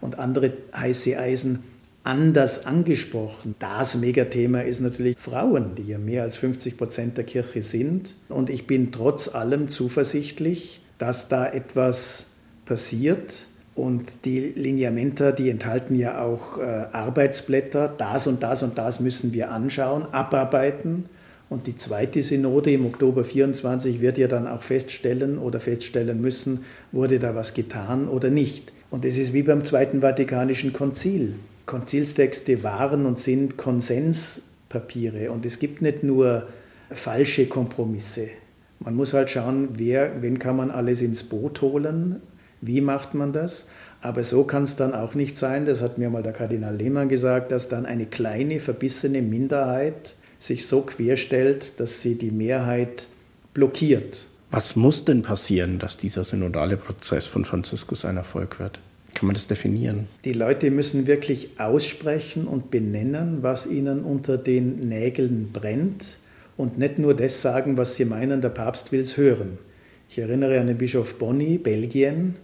und 0.00 0.18
andere 0.20 0.52
heiße 0.76 1.18
Eisen 1.18 1.64
anders 2.04 2.66
angesprochen. 2.66 3.56
Das 3.58 3.96
Megathema 3.96 4.60
ist 4.60 4.80
natürlich 4.80 5.16
Frauen, 5.18 5.74
die 5.74 5.84
ja 5.84 5.98
mehr 5.98 6.22
als 6.22 6.36
50 6.36 6.76
Prozent 6.76 7.16
der 7.16 7.24
Kirche 7.24 7.62
sind. 7.62 8.14
Und 8.28 8.50
ich 8.50 8.66
bin 8.66 8.92
trotz 8.92 9.34
allem 9.34 9.70
zuversichtlich, 9.70 10.82
dass 10.98 11.28
da 11.28 11.50
etwas 11.50 12.33
passiert. 12.64 13.44
Und 13.74 14.24
die 14.24 14.52
Lineamenta, 14.54 15.32
die 15.32 15.50
enthalten 15.50 15.96
ja 15.96 16.22
auch 16.22 16.58
äh, 16.58 16.62
Arbeitsblätter. 16.62 17.92
Das 17.96 18.26
und 18.26 18.42
das 18.42 18.62
und 18.62 18.78
das 18.78 19.00
müssen 19.00 19.32
wir 19.32 19.50
anschauen, 19.50 20.06
abarbeiten. 20.12 21.06
Und 21.50 21.66
die 21.66 21.76
zweite 21.76 22.22
Synode 22.22 22.72
im 22.72 22.86
Oktober 22.86 23.24
24 23.24 24.00
wird 24.00 24.18
ja 24.18 24.28
dann 24.28 24.46
auch 24.46 24.62
feststellen 24.62 25.38
oder 25.38 25.60
feststellen 25.60 26.20
müssen, 26.20 26.64
wurde 26.92 27.18
da 27.18 27.34
was 27.34 27.54
getan 27.54 28.08
oder 28.08 28.30
nicht. 28.30 28.72
Und 28.90 29.04
es 29.04 29.18
ist 29.18 29.32
wie 29.32 29.42
beim 29.42 29.64
Zweiten 29.64 30.00
Vatikanischen 30.00 30.72
Konzil. 30.72 31.34
Konzilstexte 31.66 32.62
waren 32.62 33.06
und 33.06 33.18
sind 33.18 33.56
Konsenspapiere. 33.56 35.32
Und 35.32 35.44
es 35.44 35.58
gibt 35.58 35.82
nicht 35.82 36.04
nur 36.04 36.46
falsche 36.90 37.46
Kompromisse. 37.46 38.28
Man 38.78 38.94
muss 38.94 39.14
halt 39.14 39.30
schauen, 39.30 39.70
wer, 39.72 40.22
wen 40.22 40.38
kann 40.38 40.56
man 40.56 40.70
alles 40.70 41.02
ins 41.02 41.24
Boot 41.24 41.60
holen 41.60 42.20
wie 42.66 42.80
macht 42.80 43.14
man 43.14 43.32
das? 43.32 43.66
Aber 44.00 44.22
so 44.22 44.44
kann 44.44 44.64
es 44.64 44.76
dann 44.76 44.92
auch 44.92 45.14
nicht 45.14 45.38
sein, 45.38 45.64
das 45.64 45.80
hat 45.80 45.96
mir 45.96 46.10
mal 46.10 46.22
der 46.22 46.32
Kardinal 46.32 46.76
Lehmann 46.76 47.08
gesagt, 47.08 47.52
dass 47.52 47.68
dann 47.68 47.86
eine 47.86 48.06
kleine, 48.06 48.60
verbissene 48.60 49.22
Minderheit 49.22 50.14
sich 50.38 50.66
so 50.66 50.82
querstellt, 50.82 51.80
dass 51.80 52.02
sie 52.02 52.16
die 52.16 52.30
Mehrheit 52.30 53.06
blockiert. 53.54 54.26
Was 54.50 54.76
muss 54.76 55.04
denn 55.04 55.22
passieren, 55.22 55.78
dass 55.78 55.96
dieser 55.96 56.22
synodale 56.22 56.76
Prozess 56.76 57.26
von 57.26 57.44
Franziskus 57.44 58.04
ein 58.04 58.18
Erfolg 58.18 58.60
wird? 58.60 58.78
Kann 59.14 59.26
man 59.26 59.34
das 59.34 59.46
definieren? 59.46 60.08
Die 60.24 60.32
Leute 60.32 60.70
müssen 60.70 61.06
wirklich 61.06 61.58
aussprechen 61.58 62.46
und 62.46 62.70
benennen, 62.70 63.38
was 63.42 63.66
ihnen 63.66 64.04
unter 64.04 64.36
den 64.36 64.88
Nägeln 64.88 65.50
brennt 65.52 66.18
und 66.56 66.78
nicht 66.78 66.98
nur 66.98 67.14
das 67.14 67.40
sagen, 67.40 67.78
was 67.78 67.96
sie 67.96 68.04
meinen, 68.04 68.40
der 68.40 68.48
Papst 68.50 68.92
will 68.92 69.00
es 69.00 69.16
hören. 69.16 69.58
Ich 70.08 70.18
erinnere 70.18 70.60
an 70.60 70.66
den 70.66 70.78
Bischof 70.78 71.18
Bonni, 71.18 71.58
Belgien, 71.58 72.36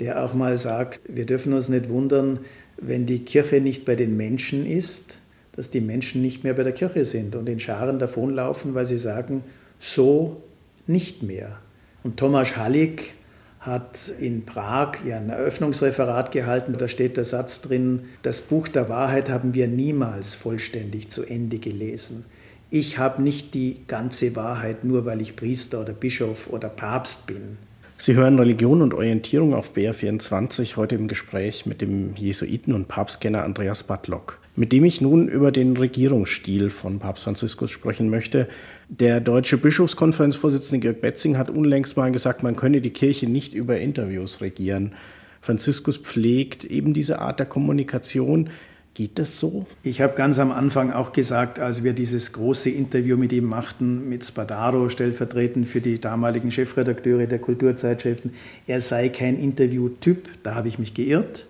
der 0.00 0.24
auch 0.24 0.34
mal 0.34 0.56
sagt, 0.56 1.00
wir 1.08 1.26
dürfen 1.26 1.52
uns 1.52 1.68
nicht 1.68 1.88
wundern, 1.88 2.40
wenn 2.76 3.06
die 3.06 3.24
Kirche 3.24 3.60
nicht 3.60 3.84
bei 3.84 3.94
den 3.94 4.16
Menschen 4.16 4.66
ist, 4.66 5.16
dass 5.52 5.70
die 5.70 5.80
Menschen 5.80 6.22
nicht 6.22 6.44
mehr 6.44 6.54
bei 6.54 6.64
der 6.64 6.72
Kirche 6.72 7.04
sind 7.04 7.36
und 7.36 7.48
in 7.48 7.60
Scharen 7.60 7.98
davonlaufen, 7.98 8.74
weil 8.74 8.86
sie 8.86 8.98
sagen, 8.98 9.44
so 9.78 10.42
nicht 10.86 11.22
mehr. 11.22 11.58
Und 12.02 12.16
Thomas 12.16 12.56
Hallig 12.56 13.14
hat 13.60 14.08
in 14.18 14.44
Prag 14.44 15.04
ein 15.04 15.30
Eröffnungsreferat 15.30 16.32
gehalten. 16.32 16.74
Da 16.76 16.88
steht 16.88 17.16
der 17.16 17.24
Satz 17.24 17.60
drin, 17.60 18.06
das 18.22 18.40
Buch 18.40 18.66
der 18.66 18.88
Wahrheit 18.88 19.30
haben 19.30 19.54
wir 19.54 19.68
niemals 19.68 20.34
vollständig 20.34 21.10
zu 21.10 21.24
Ende 21.24 21.58
gelesen. 21.58 22.24
Ich 22.70 22.98
habe 22.98 23.22
nicht 23.22 23.54
die 23.54 23.82
ganze 23.86 24.34
Wahrheit, 24.34 24.82
nur 24.82 25.04
weil 25.04 25.20
ich 25.20 25.36
Priester 25.36 25.82
oder 25.82 25.92
Bischof 25.92 26.48
oder 26.50 26.68
Papst 26.68 27.26
bin. 27.26 27.58
Sie 28.04 28.16
hören 28.16 28.36
Religion 28.36 28.82
und 28.82 28.94
Orientierung 28.94 29.54
auf 29.54 29.76
BR24 29.76 30.74
heute 30.74 30.96
im 30.96 31.06
Gespräch 31.06 31.66
mit 31.66 31.80
dem 31.80 32.16
Jesuiten 32.16 32.74
und 32.74 32.88
Papstkenner 32.88 33.44
Andreas 33.44 33.84
Batlock, 33.84 34.40
mit 34.56 34.72
dem 34.72 34.84
ich 34.84 35.00
nun 35.00 35.28
über 35.28 35.52
den 35.52 35.76
Regierungsstil 35.76 36.70
von 36.70 36.98
Papst 36.98 37.22
Franziskus 37.22 37.70
sprechen 37.70 38.10
möchte. 38.10 38.48
Der 38.88 39.20
deutsche 39.20 39.56
Bischofskonferenzvorsitzende 39.56 40.80
Georg 40.80 41.00
Betzing 41.00 41.38
hat 41.38 41.48
unlängst 41.48 41.96
mal 41.96 42.10
gesagt, 42.10 42.42
man 42.42 42.56
könne 42.56 42.80
die 42.80 42.90
Kirche 42.90 43.28
nicht 43.28 43.54
über 43.54 43.78
Interviews 43.78 44.40
regieren. 44.40 44.94
Franziskus 45.40 45.96
pflegt 45.96 46.64
eben 46.64 46.94
diese 46.94 47.20
Art 47.20 47.38
der 47.38 47.46
Kommunikation. 47.46 48.50
Geht 48.94 49.18
das 49.18 49.38
so? 49.38 49.66
Ich 49.82 50.02
habe 50.02 50.14
ganz 50.14 50.38
am 50.38 50.52
Anfang 50.52 50.92
auch 50.92 51.14
gesagt, 51.14 51.58
als 51.58 51.82
wir 51.82 51.94
dieses 51.94 52.34
große 52.34 52.68
Interview 52.68 53.16
mit 53.16 53.32
ihm 53.32 53.44
machten, 53.44 54.06
mit 54.10 54.22
Spadaro, 54.22 54.90
stellvertretend 54.90 55.66
für 55.66 55.80
die 55.80 55.98
damaligen 55.98 56.50
Chefredakteure 56.50 57.26
der 57.26 57.38
Kulturzeitschriften, 57.38 58.34
er 58.66 58.82
sei 58.82 59.08
kein 59.08 59.38
Interviewtyp. 59.38 60.28
Da 60.42 60.54
habe 60.54 60.68
ich 60.68 60.78
mich 60.78 60.92
geirrt. 60.92 61.46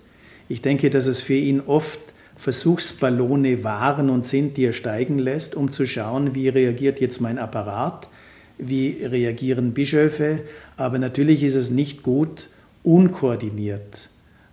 Ich 0.49 0.63
denke, 0.63 0.89
dass 0.89 1.07
es 1.07 1.19
für 1.19 1.35
ihn 1.35 1.61
oft 1.61 1.99
Versuchsballone 2.37 3.65
waren 3.65 4.09
und 4.09 4.25
sind, 4.25 4.57
die 4.57 4.67
er 4.67 4.73
steigen 4.73 5.19
lässt, 5.19 5.57
um 5.57 5.73
zu 5.73 5.85
schauen, 5.85 6.37
wie 6.37 6.49
reagiert 6.49 7.01
jetzt 7.01 7.21
mein 7.21 7.39
Apparat, 7.39 8.09
wie 8.57 9.05
reagieren 9.05 9.73
Bischöfe. 9.73 10.43
Aber 10.77 11.01
natürlich 11.01 11.43
ist 11.43 11.57
es 11.57 11.71
nicht 11.71 12.05
gut, 12.05 12.49
unkoordiniert 12.85 14.11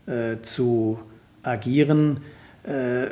äh, 0.07 0.37
zu 0.41 0.99
agieren 1.43 2.21
äh, 2.69 3.09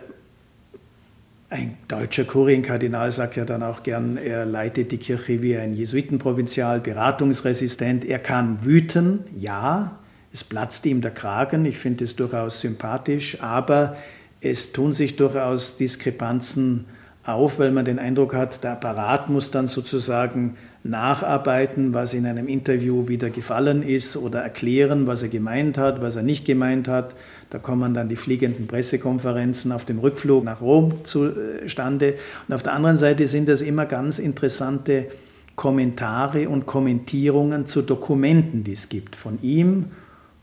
ein 1.49 1.77
deutscher 1.87 2.25
Kurienkardinal 2.25 3.11
sagt 3.11 3.37
ja 3.37 3.45
dann 3.45 3.63
auch 3.63 3.83
gern, 3.83 4.17
er 4.17 4.45
leitet 4.45 4.91
die 4.91 4.97
Kirche 4.97 5.41
wie 5.41 5.55
ein 5.55 5.73
Jesuitenprovinzial, 5.73 6.81
beratungsresistent. 6.81 8.03
Er 8.03 8.19
kann 8.19 8.65
wüten, 8.65 9.19
ja, 9.35 9.99
es 10.33 10.43
platzt 10.43 10.85
ihm 10.85 11.01
der 11.01 11.11
Kragen, 11.11 11.65
ich 11.65 11.77
finde 11.77 12.03
es 12.03 12.15
durchaus 12.17 12.59
sympathisch, 12.59 13.41
aber 13.41 13.95
es 14.41 14.73
tun 14.73 14.93
sich 14.93 15.15
durchaus 15.15 15.77
Diskrepanzen 15.77 16.85
auf, 17.27 17.59
weil 17.59 17.71
man 17.71 17.85
den 17.85 17.99
Eindruck 17.99 18.33
hat, 18.33 18.63
der 18.63 18.73
Apparat 18.73 19.29
muss 19.29 19.51
dann 19.51 19.67
sozusagen 19.67 20.55
nacharbeiten, 20.83 21.93
was 21.93 22.13
in 22.13 22.25
einem 22.25 22.47
Interview 22.47 23.07
wieder 23.07 23.29
gefallen 23.29 23.83
ist 23.83 24.15
oder 24.15 24.39
erklären, 24.39 25.07
was 25.07 25.23
er 25.23 25.29
gemeint 25.29 25.77
hat, 25.77 26.01
was 26.01 26.15
er 26.15 26.23
nicht 26.23 26.45
gemeint 26.45 26.87
hat. 26.87 27.13
Da 27.49 27.59
kommen 27.59 27.93
dann 27.93 28.09
die 28.09 28.15
fliegenden 28.15 28.67
Pressekonferenzen 28.67 29.71
auf 29.71 29.85
dem 29.85 29.99
Rückflug 29.99 30.43
nach 30.43 30.61
Rom 30.61 31.05
zustande. 31.05 32.15
Und 32.47 32.55
auf 32.55 32.63
der 32.63 32.73
anderen 32.73 32.97
Seite 32.97 33.27
sind 33.27 33.49
das 33.49 33.61
immer 33.61 33.85
ganz 33.85 34.19
interessante 34.19 35.05
Kommentare 35.55 36.49
und 36.49 36.65
Kommentierungen 36.65 37.65
zu 37.65 37.81
Dokumenten, 37.81 38.63
die 38.63 38.73
es 38.73 38.89
gibt, 38.89 39.15
von 39.15 39.39
ihm 39.41 39.85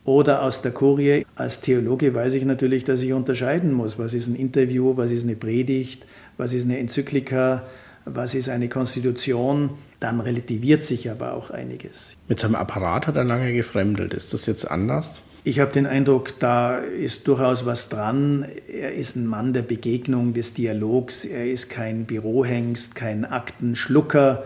oder 0.04 0.42
aus 0.42 0.60
der 0.60 0.72
Kurie. 0.72 1.24
Als 1.34 1.60
Theologe 1.60 2.14
weiß 2.14 2.34
ich 2.34 2.44
natürlich, 2.44 2.84
dass 2.84 3.00
ich 3.02 3.12
unterscheiden 3.12 3.72
muss, 3.72 3.98
was 3.98 4.12
ist 4.14 4.26
ein 4.26 4.36
Interview, 4.36 4.96
was 4.96 5.10
ist 5.10 5.24
eine 5.24 5.36
Predigt, 5.36 6.04
was 6.36 6.52
ist 6.52 6.64
eine 6.64 6.78
Enzyklika, 6.78 7.64
was 8.04 8.34
ist 8.34 8.48
eine 8.48 8.68
Konstitution. 8.68 9.70
Dann 10.00 10.20
relativiert 10.20 10.84
sich 10.84 11.10
aber 11.10 11.32
auch 11.32 11.50
einiges. 11.50 12.16
Mit 12.28 12.38
seinem 12.38 12.56
Apparat 12.56 13.06
hat 13.06 13.16
er 13.16 13.24
lange 13.24 13.52
gefremdelt. 13.52 14.12
Ist 14.12 14.34
das 14.34 14.46
jetzt 14.46 14.70
anders? 14.70 15.22
Ich 15.46 15.60
habe 15.60 15.72
den 15.72 15.86
Eindruck, 15.86 16.38
da 16.38 16.78
ist 16.78 17.28
durchaus 17.28 17.66
was 17.66 17.90
dran. 17.90 18.46
Er 18.66 18.94
ist 18.94 19.16
ein 19.16 19.26
Mann 19.26 19.52
der 19.52 19.62
Begegnung, 19.62 20.32
des 20.32 20.54
Dialogs. 20.54 21.26
Er 21.26 21.50
ist 21.50 21.68
kein 21.68 22.06
Bürohengst, 22.06 22.94
kein 22.94 23.24
Aktenschlucker. 23.26 24.44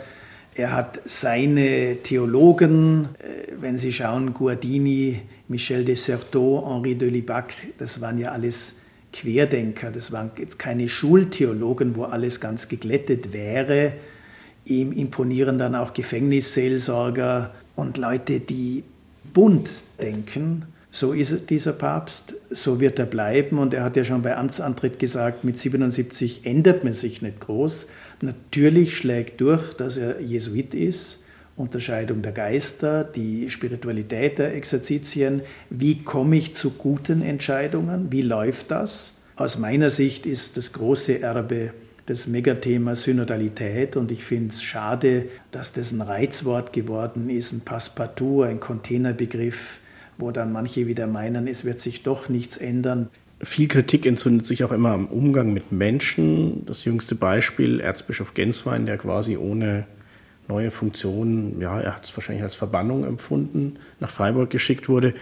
Er 0.57 0.73
hat 0.73 1.01
seine 1.05 1.99
Theologen, 2.03 3.11
äh, 3.19 3.53
wenn 3.61 3.79
Sie 3.79 3.93
schauen, 3.93 4.35
Guardini, 4.35 5.23
Michel 5.47 5.85
de 5.85 5.95
Certeau, 5.95 6.67
Henri 6.69 6.97
de 6.97 7.09
Libac, 7.09 7.55
das 7.79 8.01
waren 8.01 8.19
ja 8.19 8.33
alles 8.33 8.81
Querdenker, 9.13 9.91
das 9.91 10.13
waren 10.13 10.31
jetzt 10.39 10.59
keine 10.59 10.89
Schultheologen, 10.89 11.97
wo 11.97 12.05
alles 12.05 12.41
ganz 12.41 12.69
geglättet 12.69 13.33
wäre. 13.33 13.95
Ihm 14.65 14.93
imponieren 14.93 15.59
dann 15.59 15.75
auch 15.75 15.95
Gefängnisseelsorger 15.95 17.55
und 17.75 17.97
Leute, 17.97 18.41
die 18.41 18.85
bunt 19.33 19.71
denken. 20.01 20.67
So 20.91 21.13
ist 21.13 21.51
dieser 21.51 21.73
Papst, 21.73 22.35
so 22.51 22.81
wird 22.81 22.99
er 22.99 23.07
bleiben. 23.07 23.59
Und 23.59 23.75
er 23.75 23.85
hat 23.85 23.97
ja 23.97 24.05
schon 24.05 24.23
bei 24.23 24.37
Amtsantritt 24.37 24.99
gesagt, 24.99 25.45
mit 25.45 25.59
77 25.59 26.45
ändert 26.45 26.85
man 26.85 26.93
sich 26.93 27.23
nicht 27.23 27.41
groß. 27.41 27.89
Natürlich 28.21 28.97
schlägt 28.97 29.41
durch, 29.41 29.75
dass 29.75 29.97
er 29.97 30.21
Jesuit 30.21 30.75
ist. 30.75 31.25
Unterscheidung 31.59 32.23
der 32.23 32.33
Geister, 32.33 33.05
die 33.05 33.51
Spiritualität 33.51 34.39
der 34.39 34.55
Exerzitien. 34.55 35.43
Wie 35.69 36.03
komme 36.03 36.37
ich 36.37 36.55
zu 36.55 36.71
guten 36.71 37.21
Entscheidungen? 37.21 38.11
Wie 38.11 38.23
läuft 38.23 38.71
das? 38.71 39.19
Aus 39.37 39.59
meiner 39.59 39.91
Sicht 39.91 40.25
ist 40.25 40.57
das 40.57 40.73
große 40.73 41.21
Erbe 41.21 41.73
das 42.09 42.27
Megathema 42.27 42.95
Synodalität 42.95 43.95
und 43.95 44.11
ich 44.11 44.25
finde 44.25 44.49
es 44.49 44.63
schade, 44.63 45.27
dass 45.51 45.75
das 45.75 45.93
ein 45.93 46.01
Reizwort 46.01 46.73
geworden 46.73 47.29
ist, 47.29 47.53
ein 47.53 47.61
Passepartout, 47.61 48.45
ein 48.45 48.61
Containerbegriff, 48.61 49.79
wo 50.17 50.31
dann 50.31 50.51
manche 50.51 50.87
wieder 50.87 51.07
meinen, 51.07 51.47
es 51.47 51.67
wird 51.67 51.83
sich 51.83 52.03
doch 52.03 52.31
nichts 52.31 52.57
ändern. 52.57 53.11
Viel 53.43 53.69
Kritik 53.69 54.07
entzündet 54.07 54.47
sich 54.47 54.65
auch 54.65 54.73
immer 54.73 54.93
am 54.93 55.07
Umgang 55.07 55.53
mit 55.53 55.71
Menschen. 55.71 56.65
Das 56.65 56.87
jüngste 56.87 57.15
Beispiel, 57.15 57.79
Erzbischof 57.79 58.33
Genswein, 58.33 58.87
der 58.87 58.97
quasi 58.97 59.37
ohne 59.37 59.85
neue 60.49 60.71
Funktionen, 60.71 61.61
ja, 61.61 61.79
er 61.81 61.95
hat 61.95 62.05
es 62.05 62.17
wahrscheinlich 62.17 62.43
als 62.43 62.55
Verbannung 62.55 63.05
empfunden, 63.05 63.77
nach 64.01 64.11
Freiburg 64.11 64.51
geschickt 64.51 64.89
wurde. 64.89 65.15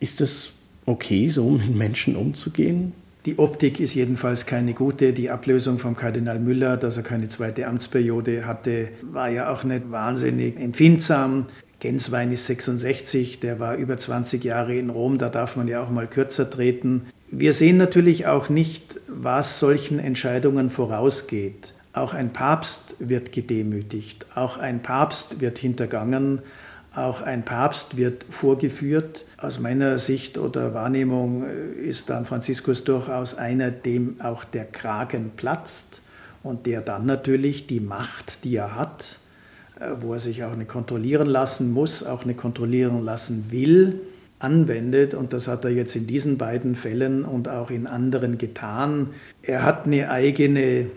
Ist 0.00 0.20
es 0.20 0.52
okay, 0.86 1.28
so 1.28 1.50
mit 1.50 1.74
Menschen 1.74 2.16
umzugehen? 2.16 2.92
Die 3.26 3.38
Optik 3.38 3.78
ist 3.78 3.94
jedenfalls 3.94 4.46
keine 4.46 4.74
gute. 4.74 5.12
Die 5.12 5.30
Ablösung 5.30 5.78
vom 5.78 5.94
Kardinal 5.94 6.40
Müller, 6.40 6.76
dass 6.76 6.96
er 6.96 7.04
keine 7.04 7.28
zweite 7.28 7.68
Amtsperiode 7.68 8.46
hatte, 8.46 8.88
war 9.02 9.30
ja 9.30 9.52
auch 9.52 9.62
nicht 9.62 9.92
wahnsinnig 9.92 10.58
empfindsam. 10.58 11.46
Genswein 11.78 12.32
ist 12.32 12.46
66, 12.46 13.40
der 13.40 13.58
war 13.58 13.76
über 13.76 13.96
20 13.96 14.42
Jahre 14.44 14.74
in 14.74 14.90
Rom, 14.90 15.18
da 15.18 15.28
darf 15.28 15.56
man 15.56 15.66
ja 15.66 15.82
auch 15.82 15.90
mal 15.90 16.06
kürzer 16.06 16.48
treten. 16.48 17.06
Wir 17.30 17.52
sehen 17.52 17.76
natürlich 17.76 18.26
auch 18.26 18.48
nicht, 18.48 19.00
was 19.08 19.58
solchen 19.58 19.98
Entscheidungen 19.98 20.70
vorausgeht. 20.70 21.74
Auch 21.92 22.14
ein 22.14 22.32
Papst 22.32 22.96
wird 22.98 23.32
gedemütigt, 23.32 24.24
auch 24.34 24.56
ein 24.56 24.80
Papst 24.80 25.40
wird 25.40 25.58
hintergangen, 25.58 26.40
auch 26.94 27.22
ein 27.22 27.44
Papst 27.44 27.96
wird 27.96 28.24
vorgeführt. 28.28 29.24
Aus 29.38 29.58
meiner 29.60 29.98
Sicht 29.98 30.38
oder 30.38 30.74
Wahrnehmung 30.74 31.44
äh, 31.44 31.80
ist 31.82 32.10
dann 32.10 32.24
Franziskus 32.24 32.84
durchaus 32.84 33.36
einer, 33.36 33.70
dem 33.70 34.20
auch 34.20 34.44
der 34.44 34.64
Kragen 34.64 35.32
platzt 35.36 36.02
und 36.42 36.66
der 36.66 36.80
dann 36.80 37.06
natürlich 37.06 37.66
die 37.66 37.80
Macht, 37.80 38.44
die 38.44 38.56
er 38.56 38.74
hat, 38.74 39.18
äh, 39.80 39.88
wo 40.00 40.14
er 40.14 40.18
sich 40.18 40.44
auch 40.44 40.52
eine 40.52 40.66
kontrollieren 40.66 41.28
lassen 41.28 41.72
muss, 41.72 42.04
auch 42.04 42.24
eine 42.24 42.34
kontrollieren 42.34 43.04
lassen 43.04 43.50
will, 43.50 44.00
anwendet. 44.38 45.14
Und 45.14 45.32
das 45.32 45.48
hat 45.48 45.64
er 45.64 45.70
jetzt 45.70 45.96
in 45.96 46.06
diesen 46.06 46.36
beiden 46.36 46.74
Fällen 46.74 47.24
und 47.24 47.48
auch 47.48 47.70
in 47.70 47.86
anderen 47.86 48.38
getan. 48.38 49.10
Er 49.42 49.62
hat 49.62 49.86
eine 49.86 50.10
eigene 50.10 50.88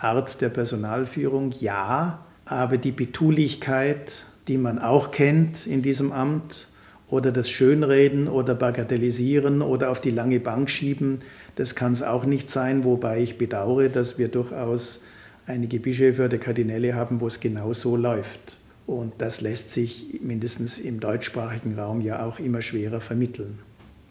Art 0.00 0.40
der 0.40 0.48
Personalführung, 0.48 1.52
ja, 1.60 2.24
aber 2.44 2.78
die 2.78 2.92
Betulichkeit, 2.92 4.22
die 4.48 4.58
man 4.58 4.78
auch 4.78 5.10
kennt 5.10 5.66
in 5.66 5.82
diesem 5.82 6.12
Amt, 6.12 6.66
oder 7.10 7.32
das 7.32 7.50
Schönreden 7.50 8.28
oder 8.28 8.54
Bagatellisieren 8.54 9.62
oder 9.62 9.90
auf 9.90 10.00
die 10.00 10.10
lange 10.10 10.40
Bank 10.40 10.70
schieben, 10.70 11.18
das 11.56 11.74
kann 11.74 11.92
es 11.92 12.02
auch 12.02 12.24
nicht 12.24 12.48
sein, 12.48 12.84
wobei 12.84 13.20
ich 13.20 13.36
bedauere, 13.36 13.88
dass 13.88 14.18
wir 14.18 14.28
durchaus 14.28 15.02
einige 15.46 15.80
Bischöfe 15.80 16.26
oder 16.26 16.38
Kardinäle 16.38 16.94
haben, 16.94 17.20
wo 17.20 17.26
es 17.26 17.40
genau 17.40 17.72
so 17.72 17.96
läuft. 17.96 18.58
Und 18.86 19.14
das 19.18 19.40
lässt 19.40 19.72
sich 19.72 20.20
mindestens 20.22 20.78
im 20.78 21.00
deutschsprachigen 21.00 21.78
Raum 21.78 22.00
ja 22.00 22.24
auch 22.24 22.38
immer 22.38 22.62
schwerer 22.62 23.00
vermitteln. 23.00 23.58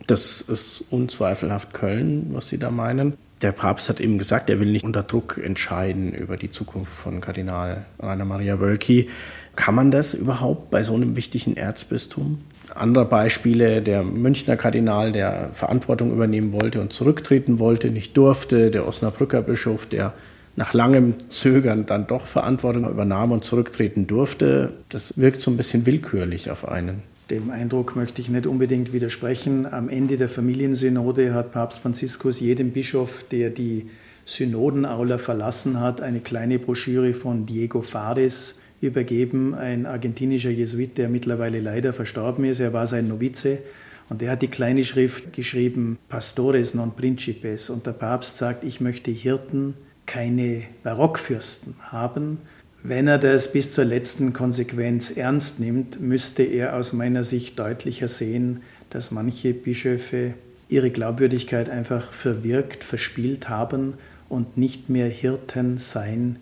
Das 0.08 0.42
ist 0.42 0.84
unzweifelhaft 0.90 1.74
Köln, 1.74 2.28
was 2.32 2.50
Sie 2.50 2.58
da 2.58 2.72
meinen. 2.72 3.14
Der 3.42 3.54
Papst 3.54 3.88
hat 3.88 4.02
eben 4.02 4.18
gesagt, 4.18 4.50
er 4.50 4.60
will 4.60 4.70
nicht 4.70 4.84
unter 4.84 5.02
Druck 5.02 5.40
entscheiden 5.42 6.14
über 6.14 6.36
die 6.36 6.52
Zukunft 6.52 6.92
von 6.92 7.22
Kardinal 7.22 7.86
Rainer 8.00 8.26
Maria 8.26 8.60
Wölki. 8.60 9.10
Kann 9.56 9.76
man 9.76 9.92
das 9.92 10.14
überhaupt 10.14 10.70
bei 10.70 10.84
so 10.84 10.94
einem 10.94 11.16
wichtigen 11.16 11.56
Erzbistum? 11.56 12.42
Andere 12.76 13.06
Beispiele, 13.06 13.82
der 13.82 14.04
Münchner 14.04 14.58
Kardinal, 14.58 15.14
der 15.14 15.52
Verantwortung 15.54 16.12
übernehmen 16.12 16.52
wollte 16.52 16.82
und 16.82 16.92
zurücktreten 16.92 17.60
wollte, 17.60 17.90
nicht 17.90 18.16
durfte, 18.18 18.72
der 18.72 18.86
Osnabrücker 18.86 19.42
Bischof, 19.42 19.86
der 19.86 20.14
nach 20.58 20.74
langem 20.74 21.14
Zögern 21.30 21.86
dann 21.86 22.08
doch 22.08 22.26
Verantwortung 22.26 22.90
übernahm 22.90 23.32
und 23.32 23.46
zurücktreten 23.46 24.06
durfte. 24.06 24.74
Das 24.90 25.18
wirkt 25.18 25.40
so 25.40 25.50
ein 25.50 25.58
bisschen 25.58 25.86
willkürlich 25.86 26.52
auf 26.52 26.68
einen. 26.68 27.04
Dem 27.30 27.52
Eindruck 27.52 27.96
möchte 27.96 28.22
ich 28.22 28.30
nicht 28.30 28.48
unbedingt 28.48 28.92
widersprechen. 28.92 29.68
Am 29.68 29.88
Ende 29.88 30.18
der 30.18 30.30
Familiensynode 30.30 31.34
hat 31.36 31.52
Papst 31.52 31.80
Franziskus 31.80 32.40
jedem 32.40 32.72
Bischof, 32.72 33.24
der 33.30 33.52
die 33.52 33.88
Synodenaula 34.26 35.20
verlassen 35.20 35.80
hat, 35.80 36.02
eine 36.02 36.22
kleine 36.22 36.58
Broschüre 36.58 37.14
von 37.14 37.46
Diego 37.46 37.82
Fares 37.82 38.60
übergeben, 38.82 39.54
ein 39.54 39.86
argentinischer 39.86 40.50
Jesuit, 40.50 40.98
der 40.98 41.08
mittlerweile 41.08 41.60
leider 41.60 41.94
verstorben 41.94 42.46
ist. 42.46 42.62
Er 42.62 42.74
war 42.74 42.88
sein 42.88 43.08
Novize 43.08 43.60
und 44.10 44.24
er 44.24 44.32
hat 44.32 44.42
die 44.42 44.48
kleine 44.48 44.84
Schrift 44.84 45.32
geschrieben, 45.34 46.00
Pastores 46.10 46.74
non 46.74 46.96
Principes. 46.96 47.70
Und 47.70 47.86
der 47.86 47.92
Papst 47.92 48.38
sagt, 48.38 48.64
ich 48.64 48.82
möchte 48.82 49.12
Hirten, 49.12 49.76
keine 50.08 50.64
Barockfürsten 50.82 51.76
haben. 51.80 52.40
Wenn 52.84 53.08
er 53.08 53.18
das 53.18 53.52
bis 53.52 53.72
zur 53.72 53.86
letzten 53.86 54.34
Konsequenz 54.34 55.12
ernst 55.12 55.60
nimmt, 55.60 56.00
müsste 56.00 56.44
er 56.44 56.76
aus 56.76 56.94
meiner 56.94 57.24
Sicht 57.24 57.60
deutlicher 57.60 58.08
sehen, 58.08 58.62
dass 58.90 59.12
manche 59.12 59.54
Bischöfe 59.54 60.34
ihre 60.70 60.90
Glaubwürdigkeit 60.90 61.70
einfach 61.70 62.12
verwirkt, 62.12 62.84
verspielt 62.84 63.50
haben 63.50 63.96
und 64.30 64.58
nicht 64.58 64.90
mehr 64.90 65.08
Hirten 65.08 65.78
sein 65.78 66.38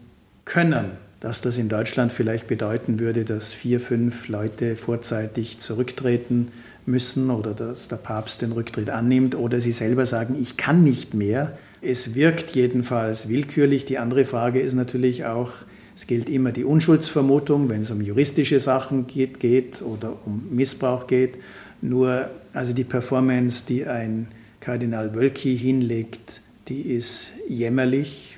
können 0.45 0.91
dass 1.19 1.41
das 1.41 1.57
in 1.57 1.67
Deutschland 1.69 2.11
vielleicht 2.11 2.47
bedeuten 2.47 2.99
würde, 2.99 3.25
dass 3.25 3.53
vier, 3.53 3.79
fünf 3.79 4.27
Leute 4.27 4.75
vorzeitig 4.75 5.59
zurücktreten 5.59 6.49
müssen 6.85 7.31
oder 7.31 7.53
dass 7.53 7.87
der 7.87 7.95
Papst 7.95 8.41
den 8.41 8.51
Rücktritt 8.51 8.89
annimmt 8.89 9.35
oder 9.35 9.59
sie 9.59 9.71
selber 9.71 10.05
sagen, 10.05 10.35
ich 10.39 10.57
kann 10.57 10.83
nicht 10.83 11.13
mehr. 11.13 11.57
Es 11.81 12.15
wirkt 12.15 12.51
jedenfalls 12.51 13.29
willkürlich. 13.29 13.85
Die 13.85 13.97
andere 13.97 14.25
Frage 14.25 14.59
ist 14.61 14.73
natürlich 14.73 15.25
auch, 15.25 15.51
es 15.97 16.05
gilt 16.05 16.29
immer 16.29 16.51
die 16.51 16.63
Unschuldsvermutung, 16.63 17.69
wenn 17.69 17.81
es 17.81 17.89
um 17.89 18.01
juristische 18.01 18.59
Sachen 18.59 19.07
geht, 19.07 19.39
geht 19.39 19.81
oder 19.81 20.15
um 20.27 20.43
Missbrauch 20.51 21.07
geht. 21.07 21.39
Nur 21.81 22.29
also 22.53 22.71
die 22.71 22.83
Performance, 22.83 23.63
die 23.67 23.87
ein 23.87 24.27
Kardinal 24.59 25.15
Wölki 25.15 25.57
hinlegt, 25.57 26.41
die 26.67 26.81
ist 26.81 27.31
jämmerlich 27.49 28.37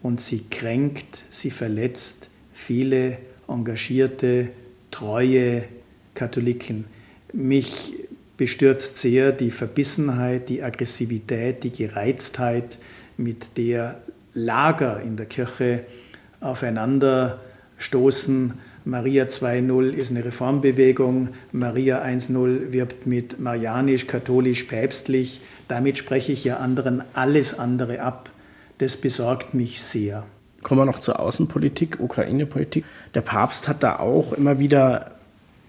und 0.00 0.20
sie 0.20 0.44
kränkt, 0.48 1.24
sie 1.28 1.50
verletzt 1.50 2.30
viele 2.52 3.18
engagierte, 3.48 4.50
treue 4.92 5.64
Katholiken. 6.14 6.84
Mich 7.32 7.94
bestürzt 8.36 8.98
sehr 8.98 9.32
die 9.32 9.50
Verbissenheit, 9.50 10.48
die 10.48 10.62
Aggressivität, 10.62 11.64
die 11.64 11.72
Gereiztheit, 11.72 12.78
mit 13.16 13.56
der 13.56 14.00
Lager 14.34 15.02
in 15.02 15.16
der 15.16 15.26
Kirche 15.26 15.84
aufeinander 16.42 17.40
stoßen. 17.78 18.54
Maria 18.84 19.24
2.0 19.24 19.90
ist 19.90 20.10
eine 20.10 20.24
Reformbewegung, 20.24 21.28
Maria 21.52 22.02
1.0 22.02 22.72
wirbt 22.72 23.06
mit 23.06 23.38
marianisch, 23.38 24.06
katholisch, 24.08 24.64
päpstlich. 24.64 25.40
Damit 25.68 25.98
spreche 25.98 26.32
ich 26.32 26.44
ja 26.44 26.56
anderen 26.56 27.02
alles 27.14 27.58
andere 27.58 28.00
ab. 28.00 28.30
Das 28.78 28.96
besorgt 28.96 29.54
mich 29.54 29.80
sehr. 29.80 30.24
Kommen 30.62 30.80
wir 30.80 30.84
noch 30.84 30.98
zur 30.98 31.20
Außenpolitik, 31.20 32.00
Ukraine-Politik. 32.00 32.84
Der 33.14 33.20
Papst 33.20 33.68
hat 33.68 33.82
da 33.82 33.98
auch 33.98 34.32
immer 34.32 34.58
wieder 34.58 35.12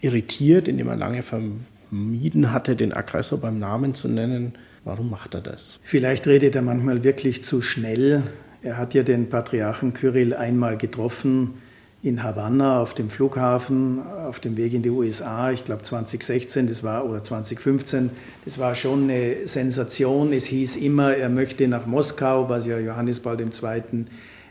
irritiert, 0.01 0.67
indem 0.67 0.87
er 0.87 0.95
lange 0.95 1.23
vermieden 1.23 2.51
hatte, 2.51 2.75
den 2.75 2.93
Aggressor 2.93 3.39
beim 3.39 3.59
Namen 3.59 3.93
zu 3.93 4.07
nennen. 4.07 4.53
Warum 4.83 5.09
macht 5.09 5.33
er 5.33 5.41
das? 5.41 5.79
Vielleicht 5.83 6.27
redet 6.27 6.55
er 6.55 6.61
manchmal 6.61 7.03
wirklich 7.03 7.43
zu 7.43 7.61
schnell. 7.61 8.23
Er 8.63 8.77
hat 8.77 8.93
ja 8.93 9.03
den 9.03 9.29
Patriarchen 9.29 9.93
Kyrill 9.93 10.33
einmal 10.33 10.77
getroffen 10.77 11.55
in 12.01 12.23
Havanna 12.23 12.81
auf 12.81 12.93
dem 12.93 13.09
Flughafen 13.09 14.01
auf 14.07 14.39
dem 14.39 14.55
Weg 14.55 14.73
in 14.73 14.83
die 14.83 14.89
USA, 14.89 15.51
ich 15.51 15.65
glaube 15.65 15.83
2016, 15.83 16.67
das 16.67 16.81
war 16.81 17.05
oder 17.05 17.23
2015, 17.23 18.09
das 18.45 18.59
war 18.59 18.75
schon 18.75 19.03
eine 19.03 19.47
Sensation. 19.47 20.31
Es 20.31 20.45
hieß 20.45 20.77
immer, 20.77 21.15
er 21.15 21.27
möchte 21.29 21.67
nach 21.67 21.85
Moskau, 21.85 22.47
was 22.47 22.65
ja 22.65 22.79
Johannes 22.79 23.19
Paul 23.19 23.39
II. 23.39 24.05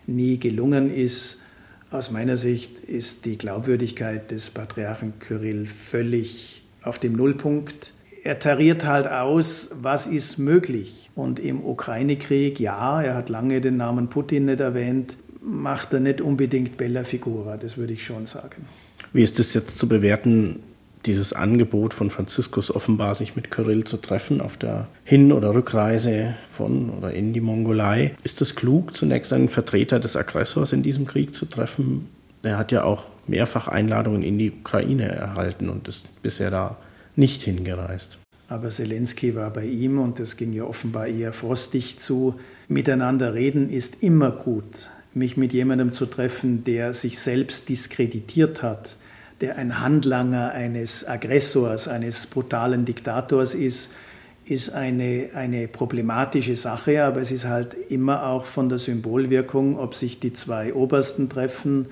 nie 0.07 0.39
gelungen 0.39 0.93
ist. 0.95 1.41
Aus 1.91 2.11
meiner 2.11 2.37
Sicht 2.37 2.81
ist 2.81 3.25
die 3.25 3.39
Glaubwürdigkeit 3.39 4.31
des 4.31 4.51
Patriarchen 4.51 5.19
Kyrill 5.21 5.67
völlig 5.67 6.63
auf 6.83 6.99
dem 6.99 7.15
Nullpunkt. 7.15 7.93
Er 8.25 8.39
tariert 8.39 8.87
halt 8.87 9.09
aus, 9.09 9.71
was 9.81 10.07
ist 10.07 10.39
möglich. 10.39 11.11
Und 11.17 11.41
im 11.41 11.65
Ukraine-Krieg, 11.65 12.61
ja, 12.61 13.03
er 13.03 13.15
hat 13.15 13.29
lange 13.29 13.61
den 13.61 13.77
Namen 13.77 14.09
Putin 14.09 14.45
nicht 14.45 14.61
erwähnt, 14.61 15.17
macht 15.41 15.93
er 15.93 15.99
nicht 15.99 16.21
unbedingt 16.21 16.77
Bella 16.77 17.03
Figura, 17.03 17.57
das 17.57 17.77
würde 17.77 17.95
ich 17.95 18.05
schon 18.05 18.27
sagen. 18.27 18.67
Wie 19.13 19.23
ist 19.23 19.41
es 19.41 19.55
jetzt 19.55 19.77
zu 19.77 19.89
bewerten, 19.89 20.61
dieses 21.05 21.33
Angebot 21.33 21.95
von 21.95 22.11
Franziskus 22.11 22.73
offenbar, 22.73 23.17
sich 23.17 23.35
mit 23.35 23.51
Kyrill 23.51 23.83
zu 23.83 23.97
treffen 23.97 24.41
auf 24.41 24.57
der 24.57 24.87
Hin- 25.03 25.33
oder 25.33 25.53
Rückreise 25.53 26.35
von 26.53 26.91
oder 26.91 27.13
in 27.13 27.33
die 27.33 27.41
Mongolei? 27.41 28.15
Ist 28.23 28.41
es 28.41 28.55
klug, 28.55 28.95
zunächst 28.95 29.33
einen 29.33 29.49
Vertreter 29.49 29.99
des 29.99 30.17
Aggressors 30.17 30.73
in 30.73 30.85
diesem 30.85 31.07
Krieg 31.07 31.35
zu 31.35 31.47
treffen? 31.47 32.09
Er 32.45 32.57
hat 32.57 32.71
ja 32.71 32.85
auch 32.85 33.07
mehrfach 33.27 33.67
Einladungen 33.67 34.23
in 34.23 34.39
die 34.39 34.53
Ukraine 34.53 35.09
erhalten 35.09 35.69
und 35.69 35.89
ist 35.89 36.23
bisher 36.23 36.51
da 36.53 36.77
nicht 37.17 37.43
hingereist. 37.43 38.19
Aber 38.49 38.69
Zelensky 38.69 39.35
war 39.35 39.51
bei 39.51 39.65
ihm 39.65 39.99
und 39.99 40.19
das 40.21 40.37
ging 40.37 40.53
ja 40.53 40.65
offenbar 40.65 41.07
eher 41.07 41.33
frostig 41.33 41.99
zu. 41.99 42.39
Miteinander 42.69 43.35
reden 43.35 43.71
ist 43.71 44.03
immer 44.03 44.31
gut. 44.31 44.91
Mich 45.15 45.37
mit 45.37 45.53
jemandem 45.53 45.93
zu 45.93 46.07
treffen, 46.07 46.65
der 46.65 46.93
sich 46.93 47.19
selbst 47.19 47.69
diskreditiert 47.69 48.63
hat, 48.63 48.97
der 49.41 49.57
ein 49.57 49.81
Handlanger 49.81 50.53
eines 50.53 51.07
Aggressors, 51.07 51.89
eines 51.89 52.27
brutalen 52.27 52.85
Diktators 52.85 53.55
ist, 53.55 53.93
ist 54.45 54.71
eine, 54.71 55.31
eine 55.35 55.69
problematische 55.69 56.57
Sache, 56.57 57.05
aber 57.05 57.21
es 57.21 57.31
ist 57.31 57.47
halt 57.47 57.75
immer 57.89 58.27
auch 58.27 58.45
von 58.45 58.69
der 58.69 58.79
Symbolwirkung, 58.79 59.79
ob 59.79 59.95
sich 59.95 60.21
die 60.21 60.33
zwei 60.33 60.75
Obersten 60.75 61.29
treffen 61.29 61.87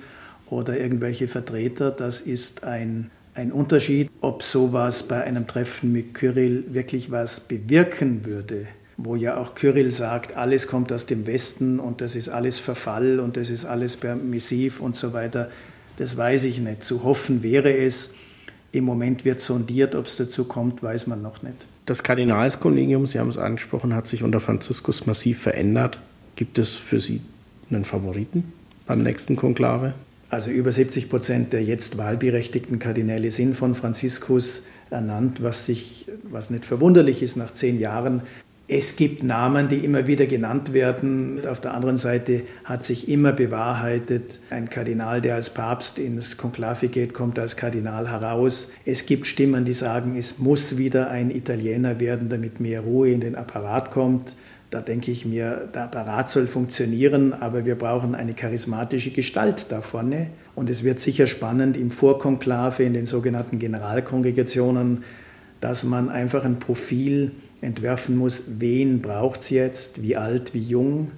oder 0.47 0.77
irgendwelche 0.77 1.27
Vertreter, 1.27 1.91
das 1.91 2.21
ist 2.21 2.63
ein, 2.65 3.09
ein 3.33 3.51
Unterschied, 3.51 4.09
ob 4.21 4.43
sowas 4.43 5.03
bei 5.03 5.23
einem 5.23 5.47
Treffen 5.47 5.91
mit 5.91 6.13
Kyrill 6.13 6.65
wirklich 6.69 7.11
was 7.11 7.39
bewirken 7.39 8.25
würde, 8.25 8.67
wo 8.97 9.15
ja 9.15 9.37
auch 9.37 9.55
Kyrill 9.55 9.91
sagt, 9.91 10.35
alles 10.35 10.67
kommt 10.67 10.91
aus 10.91 11.05
dem 11.05 11.25
Westen 11.25 11.79
und 11.79 12.01
das 12.01 12.15
ist 12.15 12.29
alles 12.29 12.59
Verfall 12.59 13.19
und 13.19 13.37
das 13.37 13.49
ist 13.49 13.65
alles 13.65 13.97
permissiv 13.97 14.81
und 14.81 14.95
so 14.95 15.13
weiter. 15.13 15.49
Das 15.97 16.17
weiß 16.17 16.45
ich 16.45 16.59
nicht. 16.59 16.83
Zu 16.83 17.03
hoffen 17.03 17.43
wäre 17.43 17.73
es. 17.73 18.15
Im 18.73 18.85
Moment 18.85 19.25
wird 19.25 19.41
sondiert, 19.41 19.95
ob 19.95 20.05
es 20.05 20.15
dazu 20.15 20.45
kommt, 20.45 20.81
weiß 20.81 21.07
man 21.07 21.21
noch 21.21 21.41
nicht. 21.41 21.67
Das 21.85 22.03
Kardinalskollegium, 22.03 23.05
Sie 23.05 23.19
haben 23.19 23.29
es 23.29 23.37
angesprochen, 23.37 23.93
hat 23.93 24.07
sich 24.07 24.23
unter 24.23 24.39
Franziskus 24.39 25.05
massiv 25.05 25.41
verändert. 25.41 25.99
Gibt 26.35 26.57
es 26.57 26.75
für 26.75 26.99
Sie 26.99 27.21
einen 27.69 27.83
Favoriten 27.83 28.53
beim 28.87 29.03
nächsten 29.03 29.35
Konklave? 29.35 29.93
Also 30.31 30.49
über 30.49 30.71
70 30.71 31.09
Prozent 31.09 31.51
der 31.51 31.61
jetzt 31.61 31.97
wahlberechtigten 31.97 32.79
Kardinäle 32.79 33.31
sind 33.31 33.57
von 33.57 33.75
Franziskus 33.75 34.63
ernannt, 34.89 35.43
was, 35.43 35.65
sich, 35.65 36.05
was 36.23 36.49
nicht 36.49 36.63
verwunderlich 36.63 37.21
ist 37.21 37.35
nach 37.35 37.53
zehn 37.53 37.77
Jahren. 37.77 38.21
Es 38.69 38.95
gibt 38.95 39.23
Namen, 39.23 39.67
die 39.67 39.83
immer 39.83 40.07
wieder 40.07 40.27
genannt 40.27 40.71
werden. 40.71 41.45
Auf 41.45 41.59
der 41.59 41.73
anderen 41.73 41.97
Seite 41.97 42.43
hat 42.63 42.85
sich 42.85 43.09
immer 43.09 43.33
bewahrheitet, 43.33 44.39
ein 44.49 44.69
Kardinal, 44.69 45.19
der 45.19 45.35
als 45.35 45.49
Papst 45.49 45.99
ins 45.99 46.37
Konklave 46.37 46.87
geht, 46.87 47.13
kommt 47.13 47.37
als 47.37 47.57
Kardinal 47.57 48.09
heraus. 48.09 48.71
Es 48.85 49.05
gibt 49.05 49.27
Stimmen, 49.27 49.65
die 49.65 49.73
sagen, 49.73 50.15
es 50.15 50.39
muss 50.39 50.77
wieder 50.77 51.09
ein 51.09 51.29
Italiener 51.29 51.99
werden, 51.99 52.29
damit 52.29 52.61
mehr 52.61 52.79
Ruhe 52.79 53.11
in 53.11 53.19
den 53.19 53.35
Apparat 53.35 53.91
kommt. 53.91 54.35
Da 54.71 54.79
denke 54.79 55.11
ich 55.11 55.25
mir, 55.25 55.69
der 55.73 55.83
Apparat 55.83 56.29
soll 56.29 56.47
funktionieren, 56.47 57.33
aber 57.33 57.65
wir 57.65 57.75
brauchen 57.75 58.15
eine 58.15 58.33
charismatische 58.33 59.11
Gestalt 59.11 59.65
da 59.69 59.81
vorne. 59.81 60.27
Und 60.55 60.69
es 60.69 60.85
wird 60.85 61.01
sicher 61.01 61.27
spannend 61.27 61.75
im 61.75 61.91
Vorkonklave, 61.91 62.83
in 62.83 62.93
den 62.93 63.05
sogenannten 63.05 63.59
Generalkongregationen, 63.59 65.03
dass 65.59 65.83
man 65.83 66.07
einfach 66.07 66.45
ein 66.45 66.59
Profil 66.59 67.31
entwerfen 67.59 68.15
muss, 68.15 68.45
wen 68.59 69.01
braucht 69.01 69.41
es 69.41 69.49
jetzt, 69.49 70.01
wie 70.01 70.15
alt, 70.15 70.53
wie 70.53 70.63
jung, 70.63 71.11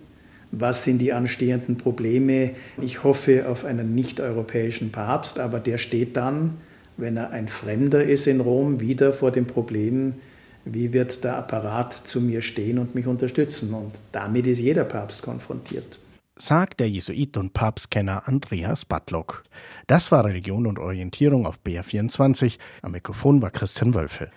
was 0.51 0.83
sind 0.83 0.97
die 0.97 1.13
anstehenden 1.13 1.77
Probleme. 1.77 2.55
Ich 2.81 3.03
hoffe 3.03 3.47
auf 3.47 3.65
einen 3.65 3.93
nicht-europäischen 3.93 4.91
Papst, 4.91 5.39
aber 5.39 5.59
der 5.59 5.77
steht 5.77 6.17
dann, 6.17 6.55
wenn 6.97 7.17
er 7.17 7.29
ein 7.29 7.47
Fremder 7.47 8.03
ist 8.03 8.25
in 8.25 8.41
Rom, 8.41 8.79
wieder 8.79 9.13
vor 9.13 9.29
dem 9.29 9.45
Problem, 9.45 10.15
wie 10.65 10.93
wird 10.93 11.23
der 11.23 11.37
Apparat 11.37 11.93
zu 11.93 12.21
mir 12.21 12.41
stehen 12.41 12.79
und 12.79 12.95
mich 12.95 13.07
unterstützen. 13.07 13.73
Und 13.73 13.93
damit 14.11 14.47
ist 14.47 14.59
jeder 14.59 14.83
Papst 14.83 15.21
konfrontiert. 15.21 15.99
Sagt 16.35 16.79
der 16.79 16.89
Jesuit 16.89 17.37
und 17.37 17.53
Papstkenner 17.53 18.27
Andreas 18.27 18.85
Batlock. 18.85 19.43
Das 19.87 20.11
war 20.11 20.25
Religion 20.25 20.65
und 20.65 20.79
Orientierung 20.79 21.45
auf 21.45 21.59
BR24. 21.63 22.57
Am 22.81 22.93
Mikrofon 22.93 23.41
war 23.41 23.51
Christian 23.51 23.93
Wölfe. 23.93 24.31